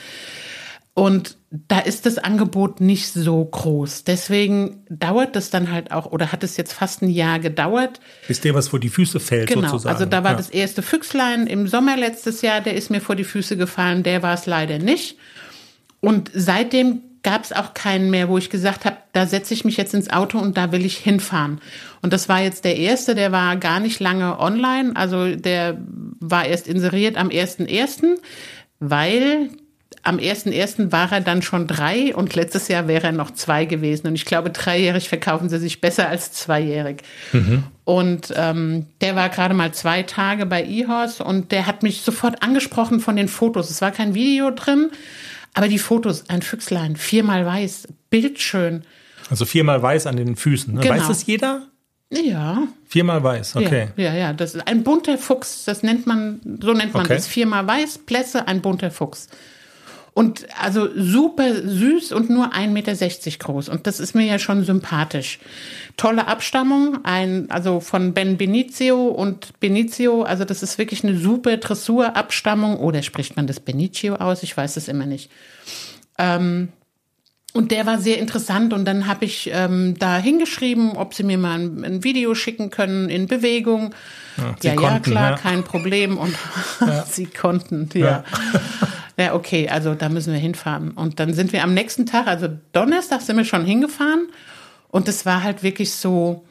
[0.94, 4.06] Und da ist das Angebot nicht so groß.
[4.06, 8.00] Deswegen dauert das dann halt auch, oder hat es jetzt fast ein Jahr gedauert.
[8.28, 9.94] Bis dir was vor die Füße fällt, genau, sozusagen.
[9.94, 10.38] Also da war ja.
[10.38, 14.24] das erste Füchslein im Sommer letztes Jahr, der ist mir vor die Füße gefallen, der
[14.24, 15.18] war es leider nicht.
[16.00, 19.78] Und seitdem gab es auch keinen mehr, wo ich gesagt habe, da setze ich mich
[19.78, 21.62] jetzt ins Auto und da will ich hinfahren.
[22.02, 25.78] Und das war jetzt der erste, der war gar nicht lange online, also der
[26.20, 28.18] war erst inseriert am 1.1.,
[28.80, 29.50] weil
[30.04, 30.92] am 1.1.
[30.92, 34.08] war er dann schon drei und letztes Jahr wäre er noch zwei gewesen.
[34.08, 37.04] Und ich glaube, dreijährig verkaufen sie sich besser als zweijährig.
[37.32, 37.64] Mhm.
[37.86, 42.44] Und ähm, der war gerade mal zwei Tage bei eHorse und der hat mich sofort
[42.44, 43.70] angesprochen von den Fotos.
[43.70, 44.92] Es war kein Video drin,
[45.54, 48.84] aber die Fotos, ein Füchslein, viermal weiß, bildschön.
[49.30, 50.74] Also viermal weiß an den Füßen.
[50.74, 50.82] Ne?
[50.82, 50.96] Genau.
[50.96, 51.64] Weiß das jeder?
[52.10, 52.68] Ja.
[52.86, 53.88] Viermal weiß, okay.
[53.96, 57.16] Ja, ja, ja, das ist ein bunter Fuchs, das nennt man, so nennt man okay.
[57.16, 57.26] das.
[57.26, 59.30] Viermal weiß, Plässe, ein bunter Fuchs.
[60.14, 62.94] Und also super süß und nur 1,60 Meter
[63.40, 63.68] groß.
[63.70, 65.40] Und das ist mir ja schon sympathisch.
[65.98, 70.22] Tolle Abstammung, ein, also von Ben Benicio und Benicio.
[70.22, 72.78] Also das ist wirklich eine super Dressurabstammung.
[72.78, 74.44] Oder spricht man das Benicio aus?
[74.44, 75.32] Ich weiß es immer nicht.
[76.20, 76.70] Ähm,
[77.54, 81.38] und der war sehr interessant und dann habe ich ähm, da hingeschrieben, ob sie mir
[81.38, 83.94] mal ein, ein Video schicken können in Bewegung.
[84.38, 85.38] Ja, ja, konnten, ja, klar, ja.
[85.38, 86.18] kein Problem.
[86.18, 86.36] Und
[87.08, 88.24] sie konnten, ja.
[89.18, 90.92] Ja, okay, also da müssen wir hinfahren.
[90.92, 94.28] Und dann sind wir am nächsten Tag, also Donnerstag sind wir schon hingefahren.
[94.90, 96.46] Und es war halt wirklich so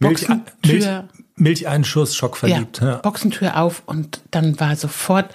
[0.00, 0.44] Boxentür.
[0.64, 1.04] Milch, Milch,
[1.36, 2.80] Milcheinschuss, schockverliebt.
[2.80, 2.96] Ja, ja.
[2.96, 5.32] Boxentür auf und dann war sofort,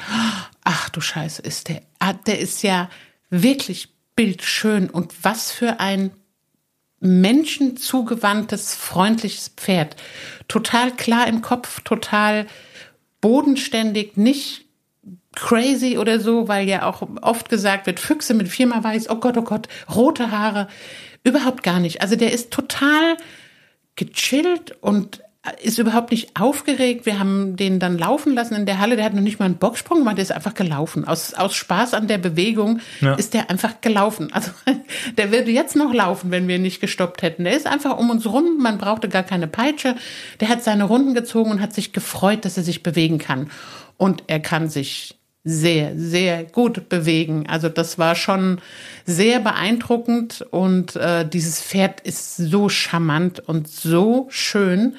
[0.63, 2.89] ach du Scheiße, ist der, ah, der ist ja
[3.29, 6.11] wirklich bildschön und was für ein
[6.99, 9.95] menschenzugewandtes, freundliches Pferd.
[10.47, 12.47] Total klar im Kopf, total
[13.19, 14.62] bodenständig, nicht
[15.35, 19.37] crazy oder so, weil ja auch oft gesagt wird, Füchse mit viermal weiß, oh Gott,
[19.37, 20.67] oh Gott, rote Haare.
[21.23, 22.01] Überhaupt gar nicht.
[22.01, 23.17] Also der ist total
[23.95, 25.21] gechillt und
[25.61, 27.05] ist überhaupt nicht aufgeregt.
[27.05, 28.95] Wir haben den dann laufen lassen in der Halle.
[28.95, 31.05] Der hat noch nicht mal einen Bocksprung gemacht, der ist einfach gelaufen.
[31.05, 33.15] Aus, aus Spaß an der Bewegung ja.
[33.15, 34.31] ist der einfach gelaufen.
[34.31, 34.51] Also
[35.17, 37.43] der würde jetzt noch laufen, wenn wir ihn nicht gestoppt hätten.
[37.43, 39.95] Der ist einfach um uns rum, man brauchte gar keine Peitsche.
[40.39, 43.51] Der hat seine Runden gezogen und hat sich gefreut, dass er sich bewegen kann.
[43.97, 47.47] Und er kann sich sehr, sehr gut bewegen.
[47.47, 48.61] Also das war schon
[49.05, 54.95] sehr beeindruckend und äh, dieses Pferd ist so charmant und so schön.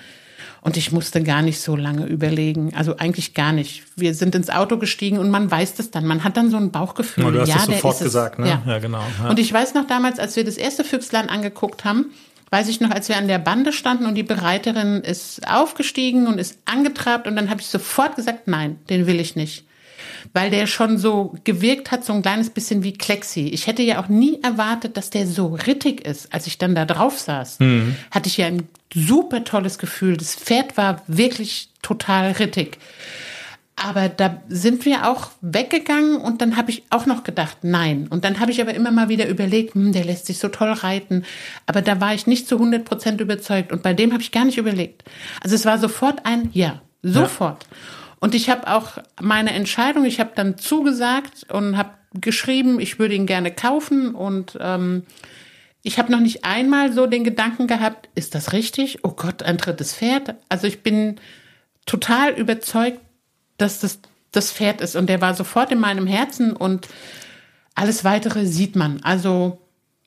[0.60, 2.72] Und ich musste gar nicht so lange überlegen.
[2.74, 3.82] Also eigentlich gar nicht.
[3.96, 6.06] Wir sind ins Auto gestiegen und man weiß das dann.
[6.06, 7.24] Man hat dann so ein Bauchgefühl.
[7.24, 8.48] Ja, du hast ja, das sofort gesagt, ne?
[8.48, 9.02] Ja, ja genau.
[9.22, 9.28] Ja.
[9.28, 12.12] Und ich weiß noch damals, als wir das erste Füchslein angeguckt haben,
[12.48, 16.38] weiß ich noch, als wir an der Bande standen und die Bereiterin ist aufgestiegen und
[16.38, 19.64] ist angetrabt und dann habe ich sofort gesagt, nein, den will ich nicht
[20.34, 23.48] weil der schon so gewirkt hat, so ein kleines bisschen wie Klexi.
[23.48, 26.34] Ich hätte ja auch nie erwartet, dass der so rittig ist.
[26.34, 27.94] Als ich dann da drauf saß, mhm.
[28.10, 30.16] hatte ich ja ein super tolles Gefühl.
[30.16, 32.78] Das Pferd war wirklich total rittig.
[33.76, 38.06] Aber da sind wir auch weggegangen und dann habe ich auch noch gedacht, nein.
[38.08, 40.70] Und dann habe ich aber immer mal wieder überlegt, hm, der lässt sich so toll
[40.70, 41.24] reiten.
[41.66, 44.44] Aber da war ich nicht zu 100 Prozent überzeugt und bei dem habe ich gar
[44.44, 45.04] nicht überlegt.
[45.40, 47.64] Also es war sofort ein Ja, sofort.
[47.70, 48.03] Ja.
[48.24, 53.14] Und ich habe auch meine Entscheidung, ich habe dann zugesagt und habe geschrieben, ich würde
[53.14, 54.14] ihn gerne kaufen.
[54.14, 55.02] Und ähm,
[55.82, 59.00] ich habe noch nicht einmal so den Gedanken gehabt, ist das richtig?
[59.04, 60.36] Oh Gott, ein drittes Pferd.
[60.48, 61.20] Also ich bin
[61.84, 62.98] total überzeugt,
[63.58, 63.98] dass das
[64.32, 64.96] das Pferd ist.
[64.96, 66.88] Und der war sofort in meinem Herzen und
[67.74, 69.02] alles weitere sieht man.
[69.02, 69.63] Also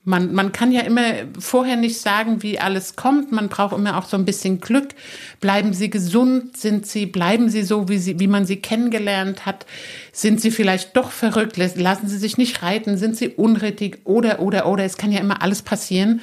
[0.07, 1.03] man, man kann ja immer
[1.37, 3.33] vorher nicht sagen, wie alles kommt.
[3.33, 4.95] Man braucht immer auch so ein bisschen Glück.
[5.41, 6.55] Bleiben Sie gesund?
[6.55, 9.65] Sind Sie, bleiben Sie so, wie Sie, wie man Sie kennengelernt hat?
[10.13, 11.57] Sind Sie vielleicht doch verrückt?
[11.57, 12.97] Lassen Sie sich nicht reiten?
[12.97, 13.99] Sind Sie unrittig?
[14.05, 14.85] Oder, oder, oder.
[14.85, 16.21] Es kann ja immer alles passieren.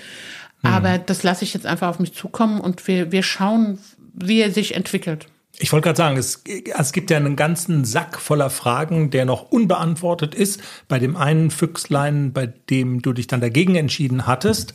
[0.62, 0.70] Mhm.
[0.70, 3.79] Aber das lasse ich jetzt einfach auf mich zukommen und wir, wir schauen,
[4.14, 5.27] wie er sich entwickelt.
[5.58, 9.50] Ich wollte gerade sagen, es, es, gibt ja einen ganzen Sack voller Fragen, der noch
[9.50, 10.60] unbeantwortet ist.
[10.88, 14.74] Bei dem einen Füchslein, bei dem du dich dann dagegen entschieden hattest,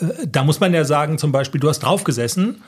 [0.00, 2.62] äh, da muss man ja sagen, zum Beispiel, du hast draufgesessen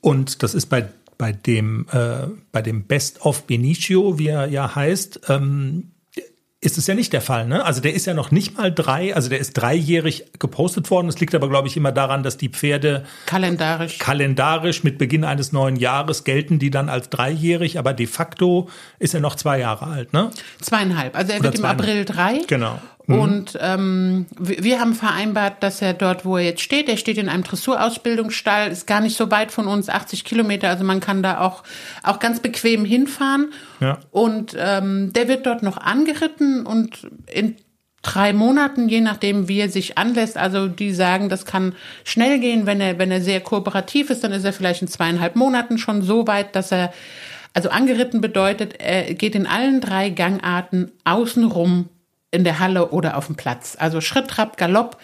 [0.00, 4.74] und das ist bei, bei dem, äh, bei dem Best of Benicio, wie er ja
[4.74, 5.92] heißt, ähm,
[6.62, 7.64] ist es ja nicht der Fall, ne?
[7.64, 11.08] Also der ist ja noch nicht mal drei, also der ist dreijährig gepostet worden.
[11.08, 15.50] Das liegt aber, glaube ich, immer daran, dass die Pferde kalendarisch kalendarisch mit Beginn eines
[15.50, 18.68] neuen Jahres gelten die dann als dreijährig, aber de facto
[19.00, 20.30] ist er noch zwei Jahre alt, ne?
[20.60, 21.16] Zweieinhalb.
[21.16, 22.42] Also er Oder wird im April drei.
[22.46, 22.78] Genau.
[23.06, 23.18] Mhm.
[23.18, 27.28] Und ähm, wir haben vereinbart, dass er dort, wo er jetzt steht, er steht in
[27.28, 31.40] einem Dressurausbildungsstall, ist gar nicht so weit von uns, 80 Kilometer, also man kann da
[31.40, 31.62] auch,
[32.02, 33.52] auch ganz bequem hinfahren.
[33.80, 33.98] Ja.
[34.10, 37.56] Und ähm, der wird dort noch angeritten und in
[38.02, 40.36] drei Monaten, je nachdem, wie er sich anlässt.
[40.36, 44.32] Also die sagen, das kann schnell gehen, wenn er, wenn er sehr kooperativ ist, dann
[44.32, 46.92] ist er vielleicht in zweieinhalb Monaten schon so weit, dass er,
[47.54, 51.88] also angeritten bedeutet, er geht in allen drei Gangarten außenrum
[52.32, 53.76] in der Halle oder auf dem Platz.
[53.78, 54.96] Also Schritt, Trab, Galopp,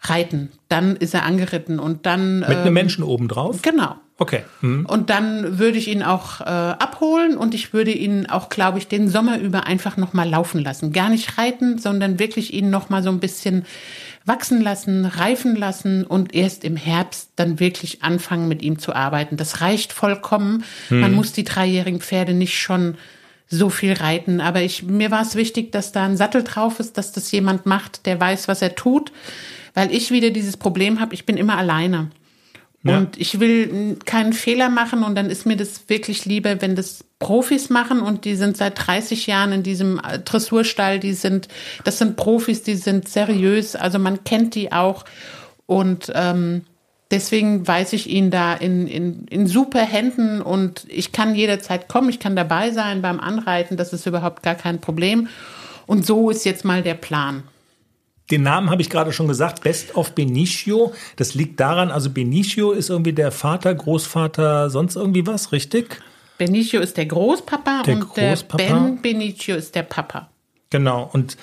[0.00, 0.50] Reiten.
[0.68, 2.40] Dann ist er angeritten und dann.
[2.40, 3.62] Mit einem ähm, Menschen obendrauf?
[3.62, 3.96] Genau.
[4.18, 4.44] Okay.
[4.62, 4.86] Mhm.
[4.86, 8.88] Und dann würde ich ihn auch äh, abholen und ich würde ihn auch, glaube ich,
[8.88, 10.92] den Sommer über einfach nochmal laufen lassen.
[10.92, 13.66] Gar nicht reiten, sondern wirklich ihn nochmal so ein bisschen
[14.24, 19.36] wachsen lassen, reifen lassen und erst im Herbst dann wirklich anfangen, mit ihm zu arbeiten.
[19.36, 20.64] Das reicht vollkommen.
[20.88, 21.00] Mhm.
[21.00, 22.96] Man muss die dreijährigen Pferde nicht schon
[23.48, 24.40] so viel reiten.
[24.40, 27.66] Aber ich, mir war es wichtig, dass da ein Sattel drauf ist, dass das jemand
[27.66, 29.12] macht, der weiß, was er tut.
[29.74, 32.10] Weil ich wieder dieses Problem habe, ich bin immer alleine.
[32.82, 32.98] Ja.
[32.98, 37.04] Und ich will keinen Fehler machen und dann ist mir das wirklich lieber, wenn das
[37.18, 41.48] Profis machen und die sind seit 30 Jahren in diesem äh, Dressurstall, die sind,
[41.84, 45.04] das sind Profis, die sind seriös, also man kennt die auch
[45.64, 46.62] und ähm,
[47.16, 52.10] deswegen weiß ich ihn da in, in, in super Händen und ich kann jederzeit kommen,
[52.10, 55.28] ich kann dabei sein beim Anreiten, das ist überhaupt gar kein Problem.
[55.86, 57.44] Und so ist jetzt mal der Plan.
[58.30, 60.92] Den Namen habe ich gerade schon gesagt, Best of Benicio.
[61.14, 66.00] Das liegt daran, also Benicio ist irgendwie der Vater, Großvater, sonst irgendwie was, richtig?
[66.36, 68.56] Benicio ist der Großpapa der und Großpapa.
[68.62, 70.28] der Ben Benicio ist der Papa.
[70.70, 71.36] Genau, und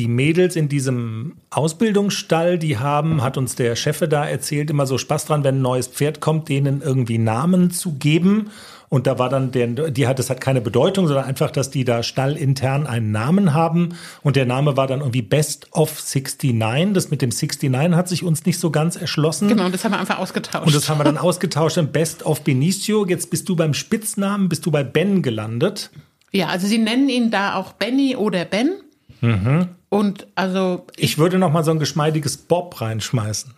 [0.00, 4.96] die Mädels in diesem Ausbildungsstall, die haben, hat uns der Chef da erzählt, immer so
[4.96, 8.50] Spaß dran, wenn ein neues Pferd kommt, denen irgendwie Namen zu geben.
[8.88, 11.84] Und da war dann der, die hat, das hat keine Bedeutung, sondern einfach, dass die
[11.84, 13.90] da stallintern einen Namen haben.
[14.22, 16.94] Und der Name war dann irgendwie Best of 69.
[16.94, 19.48] Das mit dem 69 hat sich uns nicht so ganz erschlossen.
[19.48, 20.66] Genau, das haben wir einfach ausgetauscht.
[20.66, 23.04] Und das haben wir dann ausgetauscht in Best of Benicio.
[23.06, 25.90] Jetzt bist du beim Spitznamen, bist du bei Ben gelandet.
[26.32, 28.80] Ja, also sie nennen ihn da auch Benny oder Ben.
[29.20, 29.68] Mhm.
[29.90, 30.86] Und also.
[30.96, 33.52] Ich, würde noch mal so ein geschmeidiges Bob reinschmeißen.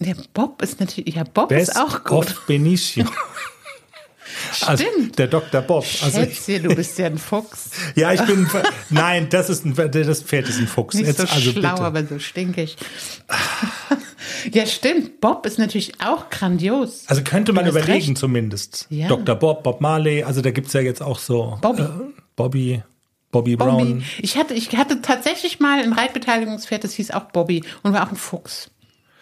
[0.00, 2.26] Der Bob ist natürlich, ja, Bob Best ist auch gut.
[2.26, 3.06] Of Benicio.
[4.66, 5.18] Also Stimmt.
[5.18, 5.60] der Dr.
[5.60, 5.84] Bob.
[6.02, 7.70] Also Schätzchen, du bist ja ein Fuchs.
[7.94, 8.48] ja, ich bin.
[8.90, 10.94] Nein, das ist ein, das Pferd ist ein Fuchs.
[10.96, 11.84] Nicht Jetzt, so also schlau, bitte.
[11.84, 12.76] aber so stinkig.
[14.52, 15.20] ja, stimmt.
[15.20, 17.04] Bob ist natürlich auch grandios.
[17.06, 18.18] Also könnte man überlegen, recht.
[18.18, 18.86] zumindest.
[18.90, 19.08] Ja.
[19.08, 19.34] Dr.
[19.36, 20.24] Bob, Bob Marley.
[20.24, 21.58] Also da gibt es ja jetzt auch so.
[21.60, 21.82] Bobby.
[21.82, 21.88] Äh,
[22.36, 22.82] Bobby.
[23.34, 23.78] Bobby Brown.
[23.78, 24.04] Bobby.
[24.20, 28.10] Ich hatte, ich hatte tatsächlich mal ein Reitbeteiligungspferd, das hieß auch Bobby und war auch
[28.12, 28.70] ein Fuchs.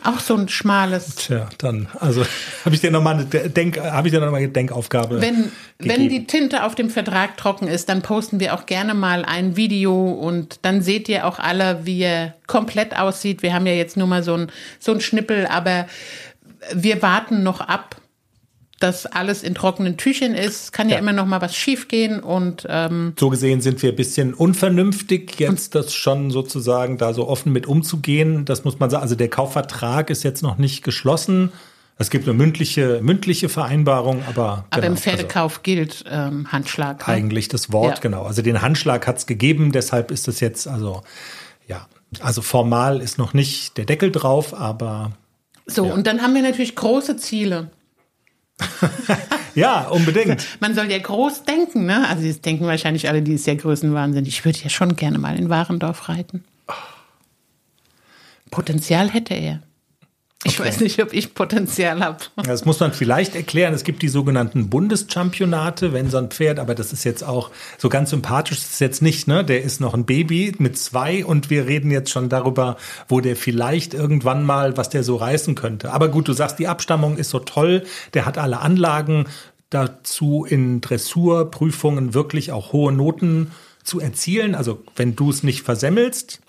[0.05, 1.15] Auch so ein schmales.
[1.15, 2.23] Tja, dann, also
[2.67, 5.23] habe ich dir nochmal eine Denk, habe ich dir noch mal eine Denkaufgabe.
[5.23, 9.25] Wenn, wenn die Tinte auf dem Vertrag trocken ist, dann posten wir auch gerne mal
[9.25, 13.43] ein Video und dann seht ihr auch alle, wie er komplett aussieht.
[13.43, 15.87] Wir haben ja jetzt nur mal so ein, so ein Schnippel, aber
[16.75, 17.97] wir warten noch ab,
[18.83, 20.73] dass alles in trockenen Tüchern ist.
[20.73, 23.97] Kann ja, ja immer noch mal was schiefgehen und ähm so gesehen sind wir ein
[23.97, 28.45] bisschen unvernünftig jetzt, das schon sozusagen da so offen mit umzugehen.
[28.45, 29.03] Das muss man sagen.
[29.03, 31.53] Also der Kaufvertrag ist jetzt noch nicht geschlossen.
[31.99, 34.65] Es gibt eine mündliche, mündliche Vereinbarung, aber.
[34.71, 37.07] Aber genau, im Pferdekauf also gilt ähm, Handschlag.
[37.07, 37.15] Ne?
[37.15, 38.01] Eigentlich das Wort, ja.
[38.01, 38.25] genau.
[38.25, 41.03] Also den Handschlag hat es gegeben, deshalb ist es jetzt, also
[41.69, 41.87] ja,
[42.21, 45.13] also formal ist noch nicht der Deckel drauf, aber.
[45.67, 45.95] So, ja.
[45.95, 47.71] und dann haben wir natürlich große Ziele.
[49.55, 50.47] Ja, unbedingt.
[50.61, 52.09] Man soll ja groß denken, ne?
[52.09, 54.27] Also das denken wahrscheinlich alle, die ist ja Größenwahnsinn.
[54.27, 56.45] Ich würde ja schon gerne mal in Warendorf reiten.
[58.51, 59.63] Potenzial hätte er.
[60.45, 60.69] Ich okay.
[60.69, 62.19] weiß nicht, ob ich Potenzial habe.
[62.37, 63.75] Das muss man vielleicht erklären.
[63.75, 67.89] Es gibt die sogenannten Bundeschampionate, wenn so ein Pferd, aber das ist jetzt auch so
[67.89, 69.45] ganz sympathisch, das ist jetzt nicht, ne?
[69.45, 72.77] Der ist noch ein Baby mit zwei und wir reden jetzt schon darüber,
[73.09, 75.93] wo der vielleicht irgendwann mal, was der so reißen könnte.
[75.93, 79.27] Aber gut, du sagst, die Abstammung ist so toll, der hat alle Anlagen
[79.71, 83.53] dazu in Dressurprüfungen wirklich auch hohe Noten
[83.85, 84.55] zu erzielen.
[84.55, 86.41] Also wenn du es nicht versemmelst,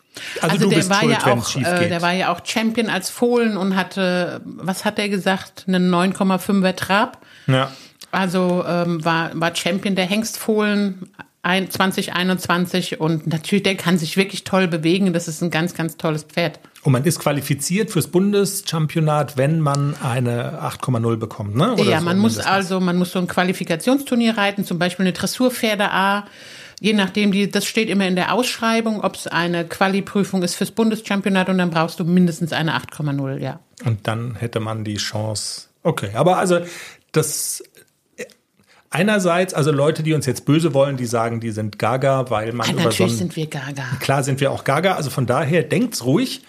[0.41, 3.57] also, also der war schuld, ja auch, äh, der war ja auch Champion als Fohlen
[3.57, 7.25] und hatte, was hat er gesagt, einen 9,5er Trab.
[7.47, 7.71] Ja.
[8.11, 11.09] Also ähm, war, war Champion der Hengstfohlen
[11.43, 15.11] 2021 und natürlich, der kann sich wirklich toll bewegen.
[15.11, 16.59] Das ist ein ganz, ganz tolles Pferd.
[16.83, 21.73] Und man ist qualifiziert fürs Bundeschampionat, wenn man eine 8,0 bekommt, ne?
[21.73, 25.13] Oder ja, so man muss also, man muss so ein Qualifikationsturnier reiten, zum Beispiel eine
[25.13, 26.25] Dressurpferde A
[26.83, 30.71] je nachdem, die, das steht immer in der Ausschreibung, ob es eine Quali-Prüfung ist fürs
[30.71, 33.61] Bundeschampionat und dann brauchst du mindestens eine 8,0, ja.
[33.85, 35.69] Und dann hätte man die Chance.
[35.83, 36.59] Okay, aber also
[37.13, 37.63] das
[38.89, 42.67] einerseits, also Leute, die uns jetzt böse wollen, die sagen, die sind gaga, weil man
[42.67, 43.85] ja, über natürlich so sind wir gaga.
[44.01, 46.41] Klar sind wir auch gaga, also von daher denkt's ruhig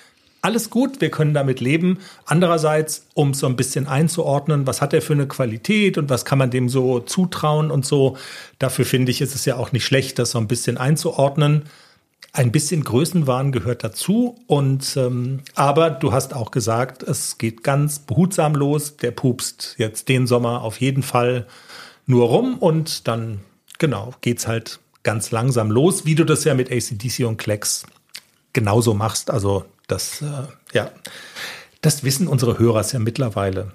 [0.44, 2.00] alles gut, wir können damit leben.
[2.26, 6.26] Andererseits, um es so ein bisschen einzuordnen, was hat er für eine Qualität und was
[6.26, 8.18] kann man dem so zutrauen und so,
[8.58, 11.62] dafür finde ich, ist es ja auch nicht schlecht, das so ein bisschen einzuordnen.
[12.34, 18.00] Ein bisschen Größenwahn gehört dazu und ähm, aber du hast auch gesagt, es geht ganz
[18.00, 18.98] behutsam los.
[18.98, 21.46] Der pupst jetzt den Sommer auf jeden Fall
[22.04, 23.40] nur rum und dann
[23.78, 27.86] genau geht's halt ganz langsam los, wie du das ja mit ACDC und Klecks
[28.52, 29.30] genauso machst.
[29.30, 30.90] Also das, äh, ja,
[31.80, 33.72] das wissen unsere Hörer ja mittlerweile.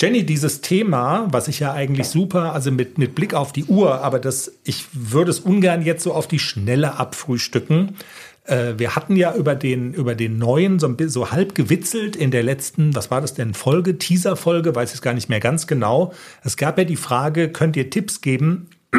[0.00, 4.02] Jenny, dieses Thema, was ich ja eigentlich super, also mit, mit Blick auf die Uhr,
[4.02, 7.96] aber das, ich würde es ungern jetzt so auf die Schnelle abfrühstücken.
[8.44, 12.42] Äh, wir hatten ja über den, über den neuen so, so halb gewitzelt in der
[12.42, 16.14] letzten, was war das denn, Folge, Teaser-Folge, weiß ich gar nicht mehr ganz genau.
[16.42, 18.68] Es gab ja die Frage, könnt ihr Tipps geben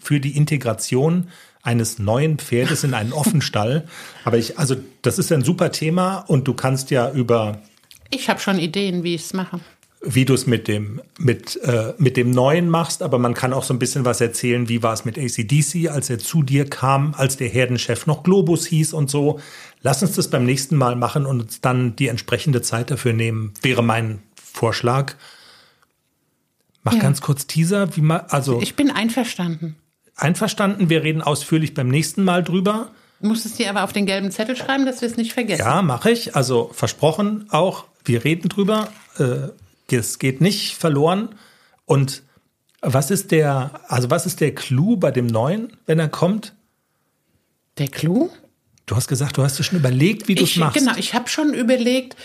[0.00, 1.28] für die Integration
[1.66, 3.86] eines neuen Pferdes in einen Offenstall.
[4.24, 7.60] Aber ich, also das ist ein super Thema und du kannst ja über.
[8.10, 9.60] Ich habe schon Ideen, wie ich es mache.
[10.00, 13.64] Wie du es mit dem, mit, äh, mit dem Neuen machst, aber man kann auch
[13.64, 17.14] so ein bisschen was erzählen, wie war es mit ACDC, als er zu dir kam,
[17.16, 19.40] als der Herdenchef noch Globus hieß und so.
[19.82, 23.54] Lass uns das beim nächsten Mal machen und uns dann die entsprechende Zeit dafür nehmen,
[23.62, 25.14] wäre mein Vorschlag.
[26.84, 27.00] Mach ja.
[27.00, 28.60] ganz kurz Teaser, wie man, also.
[28.60, 29.74] Ich bin einverstanden.
[30.16, 32.90] Einverstanden, wir reden ausführlich beim nächsten Mal drüber.
[33.20, 35.62] Du musst es dir aber auf den gelben Zettel schreiben, dass wir es nicht vergessen.
[35.62, 36.34] Ja, mache ich.
[36.34, 38.88] Also versprochen auch, wir reden drüber.
[39.18, 41.30] Äh, es geht nicht verloren.
[41.84, 42.22] Und
[42.80, 46.54] was ist der, also was ist der Clou bei dem neuen, wenn er kommt?
[47.78, 48.30] Der Clou?
[48.86, 50.78] Du hast gesagt, du hast dir schon überlegt, wie du es machst.
[50.78, 52.16] Genau, ich habe schon überlegt.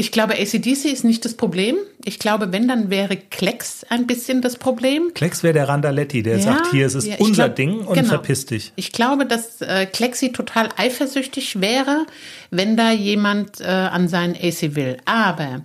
[0.00, 1.76] Ich glaube, ACDC ist nicht das Problem.
[2.04, 5.12] Ich glaube, wenn, dann wäre Klecks ein bisschen das Problem.
[5.12, 7.94] Klecks wäre der Randaletti, der ja, sagt, hier, es ist ja, unser glaub, Ding und
[7.94, 8.08] genau.
[8.10, 8.72] verpiss dich.
[8.76, 12.06] Ich glaube, dass äh, Klexi total eifersüchtig wäre,
[12.52, 14.98] wenn da jemand äh, an seinen AC will.
[15.04, 15.62] Aber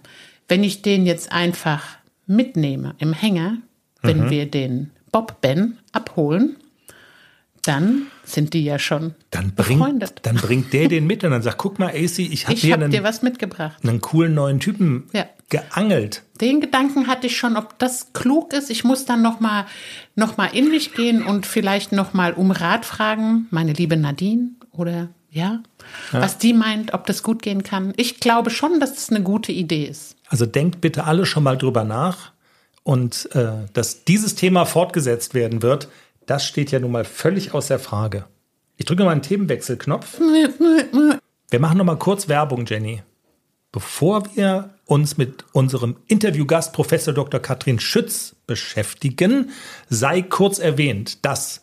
[0.48, 1.84] wenn ich den jetzt einfach
[2.26, 3.58] mitnehme im Hänger,
[4.02, 4.30] wenn mhm.
[4.32, 6.56] wir den Bob Ben abholen,
[7.66, 10.20] dann sind die ja schon dann bringt, befreundet.
[10.24, 13.03] Dann bringt der den mit und dann sagt, guck mal, AC, ich habe hab dir
[13.03, 13.78] was mitgebracht.
[13.84, 15.26] Einen coolen neuen Typen ja.
[15.49, 16.24] geangelt.
[16.41, 18.70] Den Gedanken hatte ich schon, ob das klug ist.
[18.70, 19.66] Ich muss dann noch mal,
[20.16, 24.49] noch mal in mich gehen und vielleicht noch mal um Rat fragen, meine liebe Nadine
[24.72, 25.64] oder ja,
[26.11, 27.93] ja, was die meint, ob das gut gehen kann.
[27.97, 30.16] Ich glaube schon, dass es das eine gute Idee ist.
[30.28, 32.34] Also denkt bitte alle schon mal drüber nach
[32.84, 35.88] und äh, dass dieses Thema fortgesetzt werden wird,
[36.26, 38.26] das steht ja nun mal völlig außer Frage.
[38.78, 40.20] Ich drücke mal einen Themenwechselknopf.
[40.20, 43.04] Wir machen noch mal kurz Werbung, Jenny.
[43.72, 47.40] Bevor wir uns mit unserem Interviewgast Professor Dr.
[47.40, 49.52] Katrin Schütz beschäftigen,
[49.90, 51.62] sei kurz erwähnt, dass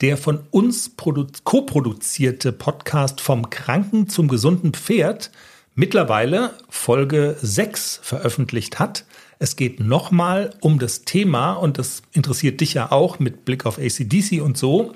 [0.00, 5.30] der von uns co-produzierte Podcast vom Kranken zum gesunden Pferd
[5.74, 9.04] mittlerweile Folge 6 veröffentlicht hat.
[9.44, 13.76] Es geht nochmal um das Thema, und das interessiert dich ja auch mit Blick auf
[13.76, 14.94] ACDC und so,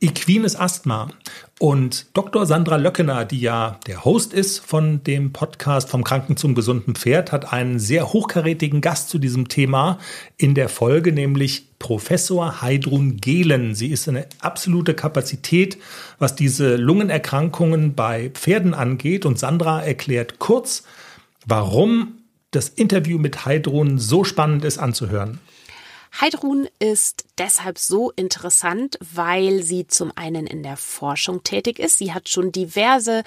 [0.00, 1.08] equines Asthma.
[1.58, 2.46] Und Dr.
[2.46, 7.32] Sandra Löckener, die ja der Host ist von dem Podcast vom Kranken zum gesunden Pferd,
[7.32, 9.98] hat einen sehr hochkarätigen Gast zu diesem Thema
[10.36, 13.74] in der Folge, nämlich Professor Heidrun Gehlen.
[13.74, 15.76] Sie ist eine absolute Kapazität,
[16.20, 19.26] was diese Lungenerkrankungen bei Pferden angeht.
[19.26, 20.84] Und Sandra erklärt kurz,
[21.46, 22.17] warum
[22.50, 25.40] das Interview mit Heidrun so spannend ist anzuhören.
[26.20, 31.98] Heidrun ist deshalb so interessant, weil sie zum einen in der Forschung tätig ist.
[31.98, 33.22] Sie hat schon diverse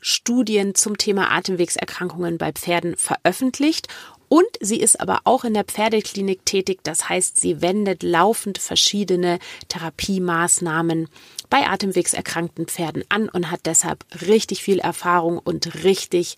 [0.00, 3.88] Studien zum Thema Atemwegserkrankungen bei Pferden veröffentlicht
[4.28, 6.78] und sie ist aber auch in der Pferdeklinik tätig.
[6.84, 11.08] Das heißt, sie wendet laufend verschiedene Therapiemaßnahmen
[11.50, 16.36] bei atemwegserkrankten Pferden an und hat deshalb richtig viel Erfahrung und richtig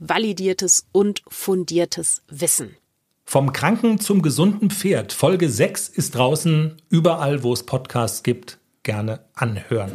[0.00, 2.76] validiertes und fundiertes Wissen.
[3.24, 5.12] Vom Kranken zum gesunden Pferd.
[5.12, 8.58] Folge 6 ist draußen überall, wo es Podcasts gibt.
[8.82, 9.92] Gerne anhören.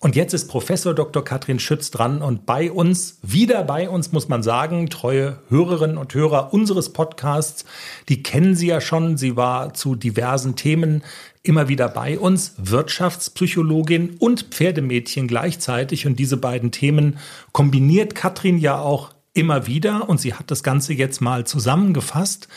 [0.00, 1.24] Und jetzt ist Professor Dr.
[1.24, 6.14] Katrin Schütz dran und bei uns, wieder bei uns, muss man sagen, treue Hörerinnen und
[6.14, 7.64] Hörer unseres Podcasts,
[8.08, 9.16] die kennen sie ja schon.
[9.16, 11.02] Sie war zu diversen Themen
[11.42, 16.06] immer wieder bei uns, Wirtschaftspsychologin und Pferdemädchen gleichzeitig.
[16.06, 17.18] Und diese beiden Themen
[17.52, 20.08] kombiniert Katrin ja auch immer wieder.
[20.08, 22.48] Und sie hat das Ganze jetzt mal zusammengefasst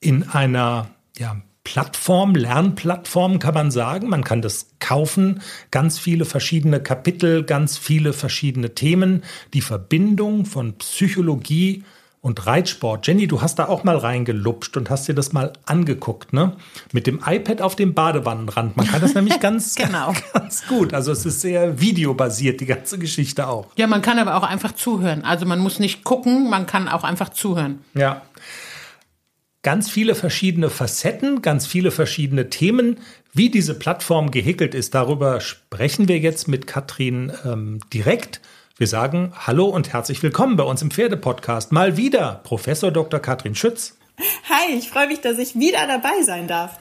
[0.00, 4.10] in einer, ja, Plattform, Lernplattform kann man sagen.
[4.10, 5.40] Man kann das kaufen.
[5.70, 9.24] Ganz viele verschiedene Kapitel, ganz viele verschiedene Themen.
[9.54, 11.82] Die Verbindung von Psychologie
[12.24, 13.06] und Reitsport.
[13.06, 16.56] Jenny, du hast da auch mal reingelupscht und hast dir das mal angeguckt, ne?
[16.90, 18.78] Mit dem iPad auf dem Badewannenrand.
[18.78, 20.14] Man kann das nämlich ganz, genau.
[20.32, 20.94] ganz gut.
[20.94, 23.66] Also es ist sehr videobasiert, die ganze Geschichte auch.
[23.76, 25.22] Ja, man kann aber auch einfach zuhören.
[25.22, 27.80] Also man muss nicht gucken, man kann auch einfach zuhören.
[27.92, 28.22] Ja
[29.62, 32.98] ganz viele verschiedene Facetten, ganz viele verschiedene Themen.
[33.32, 38.42] Wie diese Plattform gehäkelt ist, darüber sprechen wir jetzt mit Katrin ähm, direkt.
[38.76, 41.70] Wir sagen Hallo und herzlich willkommen bei uns im Pferdepodcast.
[41.70, 43.20] Mal wieder Professor Dr.
[43.20, 43.96] Katrin Schütz.
[44.48, 46.80] Hi, ich freue mich, dass ich wieder dabei sein darf.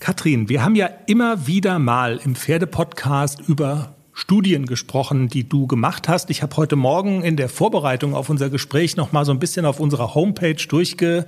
[0.00, 6.10] Katrin, wir haben ja immer wieder mal im Pferdepodcast über Studien gesprochen, die du gemacht
[6.10, 6.28] hast.
[6.28, 9.64] Ich habe heute Morgen in der Vorbereitung auf unser Gespräch noch mal so ein bisschen
[9.64, 11.26] auf unserer Homepage durchge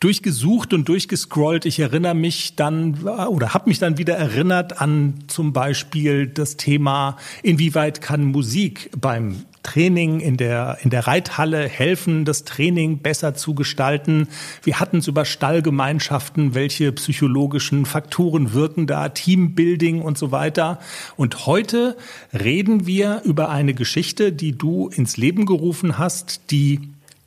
[0.00, 1.66] durchgesucht und durchgescrollt.
[1.66, 7.16] Ich erinnere mich dann oder habe mich dann wieder erinnert an zum Beispiel das Thema,
[7.42, 13.54] inwieweit kann Musik beim Training in der, in der Reithalle helfen, das Training besser zu
[13.54, 14.28] gestalten.
[14.62, 20.78] Wir hatten es über Stallgemeinschaften, welche psychologischen Faktoren wirken da, Teambuilding und so weiter.
[21.16, 21.98] Und heute
[22.32, 26.80] reden wir über eine Geschichte, die du ins Leben gerufen hast, die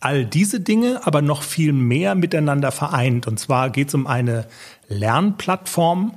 [0.04, 3.28] all diese Dinge, aber noch viel mehr miteinander vereint.
[3.28, 4.48] Und zwar geht es um eine
[4.90, 6.14] Lernplattform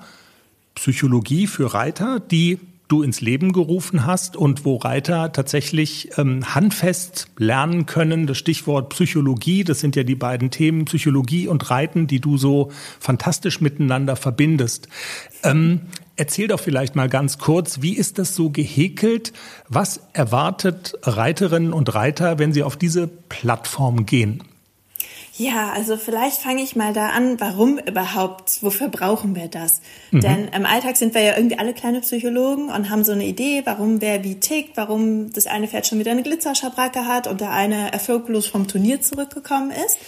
[0.74, 2.59] Psychologie für Reiter, die
[2.89, 8.26] du ins Leben gerufen hast und wo Reiter tatsächlich ähm, handfest lernen können.
[8.26, 12.70] Das Stichwort Psychologie, das sind ja die beiden Themen Psychologie und Reiten, die du so
[13.01, 14.89] fantastisch miteinander verbindest.
[15.43, 15.82] Ähm,
[16.17, 19.33] Erzähl doch vielleicht mal ganz kurz, wie ist das so gehäkelt?
[19.69, 24.43] Was erwartet Reiterinnen und Reiter, wenn sie auf diese Plattform gehen?
[25.39, 29.83] Ja, also vielleicht fange ich mal da an, warum überhaupt, wofür brauchen wir das?
[30.11, 30.21] Mhm.
[30.21, 33.61] Denn im Alltag sind wir ja irgendwie alle kleine Psychologen und haben so eine Idee,
[33.67, 37.51] warum wer wie tickt, warum das eine Pferd schon wieder eine Glitzerschabracke hat und der
[37.51, 39.99] eine erfolglos vom Turnier zurückgekommen ist.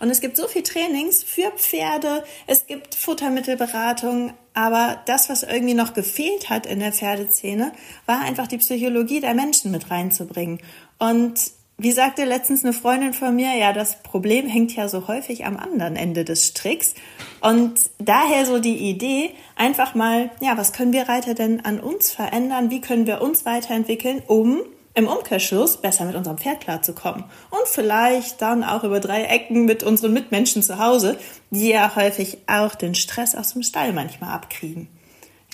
[0.00, 5.74] Und es gibt so viel Trainings für Pferde, es gibt Futtermittelberatung, aber das, was irgendwie
[5.74, 7.72] noch gefehlt hat in der Pferdeszene,
[8.06, 10.60] war einfach die Psychologie der Menschen mit reinzubringen.
[10.98, 15.46] Und wie sagte letztens eine Freundin von mir, ja, das Problem hängt ja so häufig
[15.46, 16.94] am anderen Ende des Stricks.
[17.40, 22.10] Und daher so die Idee, einfach mal, ja, was können wir Reiter denn an uns
[22.10, 22.70] verändern?
[22.70, 24.62] Wie können wir uns weiterentwickeln, um
[24.98, 27.24] im Umkehrschluss besser mit unserem Pferd klarzukommen?
[27.50, 31.18] Und vielleicht dann auch über drei Ecken mit unseren Mitmenschen zu Hause,
[31.50, 34.88] die ja häufig auch den Stress aus dem Stall manchmal abkriegen.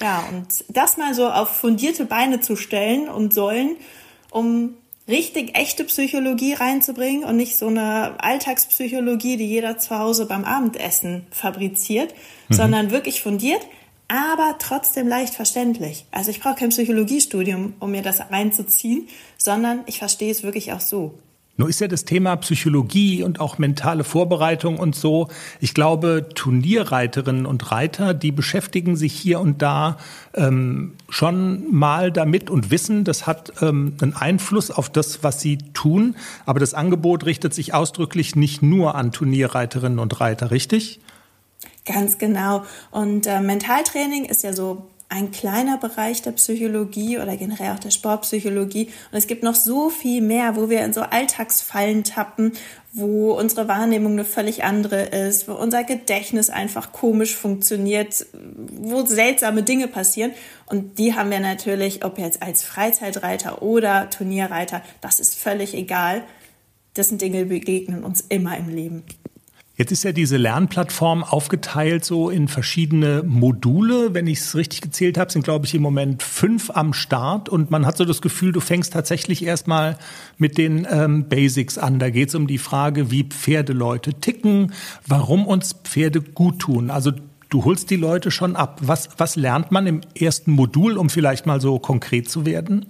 [0.00, 3.76] Ja, und das mal so auf fundierte Beine zu stellen und sollen,
[4.30, 4.74] um
[5.06, 11.26] richtig echte Psychologie reinzubringen und nicht so eine Alltagspsychologie, die jeder zu Hause beim Abendessen
[11.30, 12.14] fabriziert,
[12.48, 12.54] mhm.
[12.54, 13.60] sondern wirklich fundiert,
[14.08, 16.06] aber trotzdem leicht verständlich.
[16.10, 19.08] Also ich brauche kein Psychologiestudium, um mir das reinzuziehen,
[19.44, 21.18] sondern ich verstehe es wirklich auch so.
[21.56, 25.28] Nur ist ja das Thema Psychologie und auch mentale Vorbereitung und so.
[25.60, 29.98] Ich glaube, Turnierreiterinnen und Reiter, die beschäftigen sich hier und da
[30.34, 35.58] ähm, schon mal damit und wissen, das hat ähm, einen Einfluss auf das, was sie
[35.74, 36.16] tun.
[36.44, 40.98] Aber das Angebot richtet sich ausdrücklich nicht nur an Turnierreiterinnen und Reiter, richtig?
[41.86, 42.64] Ganz genau.
[42.90, 47.90] Und äh, Mentaltraining ist ja so ein kleiner Bereich der Psychologie oder generell auch der
[47.90, 48.86] Sportpsychologie.
[49.12, 52.52] Und es gibt noch so viel mehr, wo wir in so Alltagsfallen tappen,
[52.92, 59.62] wo unsere Wahrnehmung eine völlig andere ist, wo unser Gedächtnis einfach komisch funktioniert, wo seltsame
[59.62, 60.32] Dinge passieren.
[60.66, 66.22] Und die haben wir natürlich, ob jetzt als Freizeitreiter oder Turnierreiter, das ist völlig egal.
[66.94, 69.02] Das sind Dinge, die begegnen uns immer im Leben.
[69.76, 74.14] Jetzt ist ja diese Lernplattform aufgeteilt so in verschiedene Module.
[74.14, 77.48] Wenn ich es richtig gezählt habe, sind, glaube ich, im Moment fünf am Start.
[77.48, 79.98] Und man hat so das Gefühl, du fängst tatsächlich erstmal
[80.38, 81.98] mit den ähm, Basics an.
[81.98, 84.72] Da geht es um die Frage, wie Pferdeleute ticken,
[85.08, 86.90] warum uns Pferde gut tun.
[86.90, 87.10] Also
[87.50, 88.78] du holst die Leute schon ab.
[88.80, 92.86] Was, was lernt man im ersten Modul, um vielleicht mal so konkret zu werden?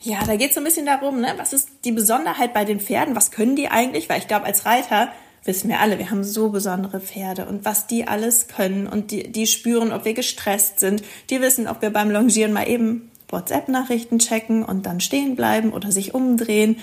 [0.00, 1.34] Ja, da geht es so ein bisschen darum, ne?
[1.36, 3.14] was ist die Besonderheit bei den Pferden?
[3.14, 4.08] Was können die eigentlich?
[4.08, 5.10] Weil ich glaube, als Reiter
[5.44, 9.30] wissen wir alle, wir haben so besondere Pferde und was die alles können und die,
[9.30, 11.02] die spüren, ob wir gestresst sind.
[11.30, 15.92] Die wissen, ob wir beim Longieren mal eben WhatsApp-Nachrichten checken und dann stehen bleiben oder
[15.92, 16.76] sich umdrehen.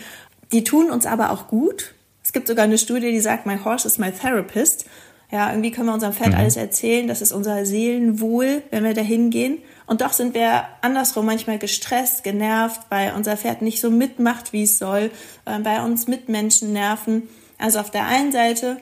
[0.52, 1.94] Die tun uns aber auch gut.
[2.24, 4.86] Es gibt sogar eine Studie, die sagt, my horse is my therapist.
[5.30, 6.36] Ja, irgendwie können wir unserem Pferd mhm.
[6.36, 7.08] alles erzählen.
[7.08, 9.60] Das ist unser Seelenwohl, wenn wir dahin gehen.
[9.86, 14.64] Und doch sind wir andersrum manchmal gestresst, genervt, weil unser Pferd nicht so mitmacht, wie
[14.64, 15.12] es soll,
[15.46, 17.24] äh, bei uns Mitmenschen nerven.
[17.58, 18.78] Also auf der einen Seite,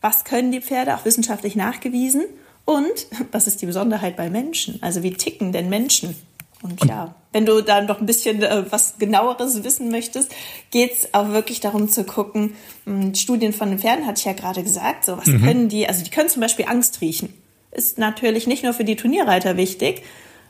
[0.00, 2.24] was können die Pferde, auch wissenschaftlich nachgewiesen,
[2.64, 4.78] und was ist die Besonderheit bei Menschen?
[4.82, 6.14] Also wie ticken denn Menschen?
[6.60, 10.34] Und, ja, wenn du da noch ein bisschen äh, was genaueres wissen möchtest,
[10.72, 12.54] geht's auch wirklich darum zu gucken,
[12.84, 15.44] mh, hm, Studien von den Pferden hatte ich ja gerade gesagt, so was mhm.
[15.44, 17.32] können die, also die können zum Beispiel Angst riechen.
[17.70, 20.02] Ist natürlich nicht nur für die Turnierreiter wichtig,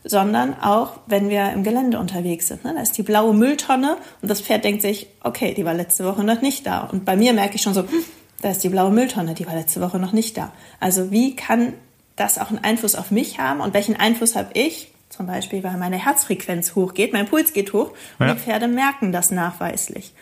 [0.08, 2.64] sondern auch, wenn wir im Gelände unterwegs sind.
[2.64, 2.72] Ne?
[2.74, 6.24] Da ist die blaue Mülltonne und das Pferd denkt sich, okay, die war letzte Woche
[6.24, 6.80] noch nicht da.
[6.80, 8.04] Und bei mir merke ich schon so, hm,
[8.40, 10.52] da ist die blaue Mülltonne, die war letzte Woche noch nicht da.
[10.80, 11.74] Also wie kann
[12.16, 14.92] das auch einen Einfluss auf mich haben und welchen Einfluss habe ich?
[15.10, 18.34] Zum Beispiel, weil meine Herzfrequenz hochgeht, mein Puls geht hoch und ja.
[18.34, 20.12] die Pferde merken das nachweislich.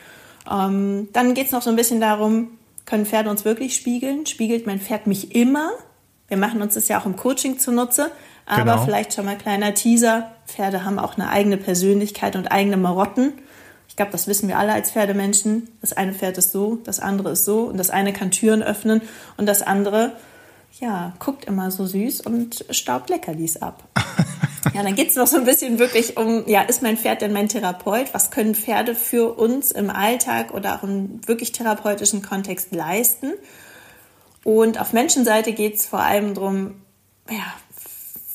[0.51, 2.49] Ähm, dann geht es noch so ein bisschen darum,
[2.84, 4.26] können Pferde uns wirklich spiegeln?
[4.26, 5.70] Spiegelt mein Pferd mich immer?
[6.28, 8.11] Wir machen uns das ja auch im Coaching zunutze.
[8.47, 8.84] Aber genau.
[8.84, 10.30] vielleicht schon mal kleiner Teaser.
[10.47, 13.32] Pferde haben auch eine eigene Persönlichkeit und eigene Marotten.
[13.88, 15.68] Ich glaube, das wissen wir alle als Pferdemenschen.
[15.80, 19.03] Das eine Pferd ist so, das andere ist so und das eine kann Türen öffnen
[19.36, 20.12] und das andere,
[20.78, 23.82] ja, guckt immer so süß und staubt Leckerlis ab.
[24.74, 27.32] ja, dann geht es noch so ein bisschen wirklich um, ja, ist mein Pferd denn
[27.32, 28.12] mein Therapeut?
[28.12, 33.32] Was können Pferde für uns im Alltag oder auch im wirklich therapeutischen Kontext leisten?
[34.44, 36.74] Und auf Menschenseite geht es vor allem darum,
[37.28, 37.42] ja,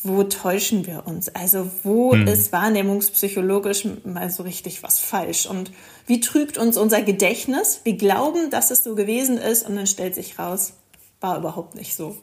[0.04, 1.30] wo täuschen wir uns?
[1.30, 2.28] Also wo hm.
[2.28, 5.46] ist wahrnehmungspsychologisch mal so richtig was falsch?
[5.46, 5.72] Und
[6.08, 7.82] wie trügt uns unser Gedächtnis?
[7.84, 10.74] Wir glauben, dass es so gewesen ist und dann stellt sich raus,
[11.20, 12.18] war überhaupt nicht so.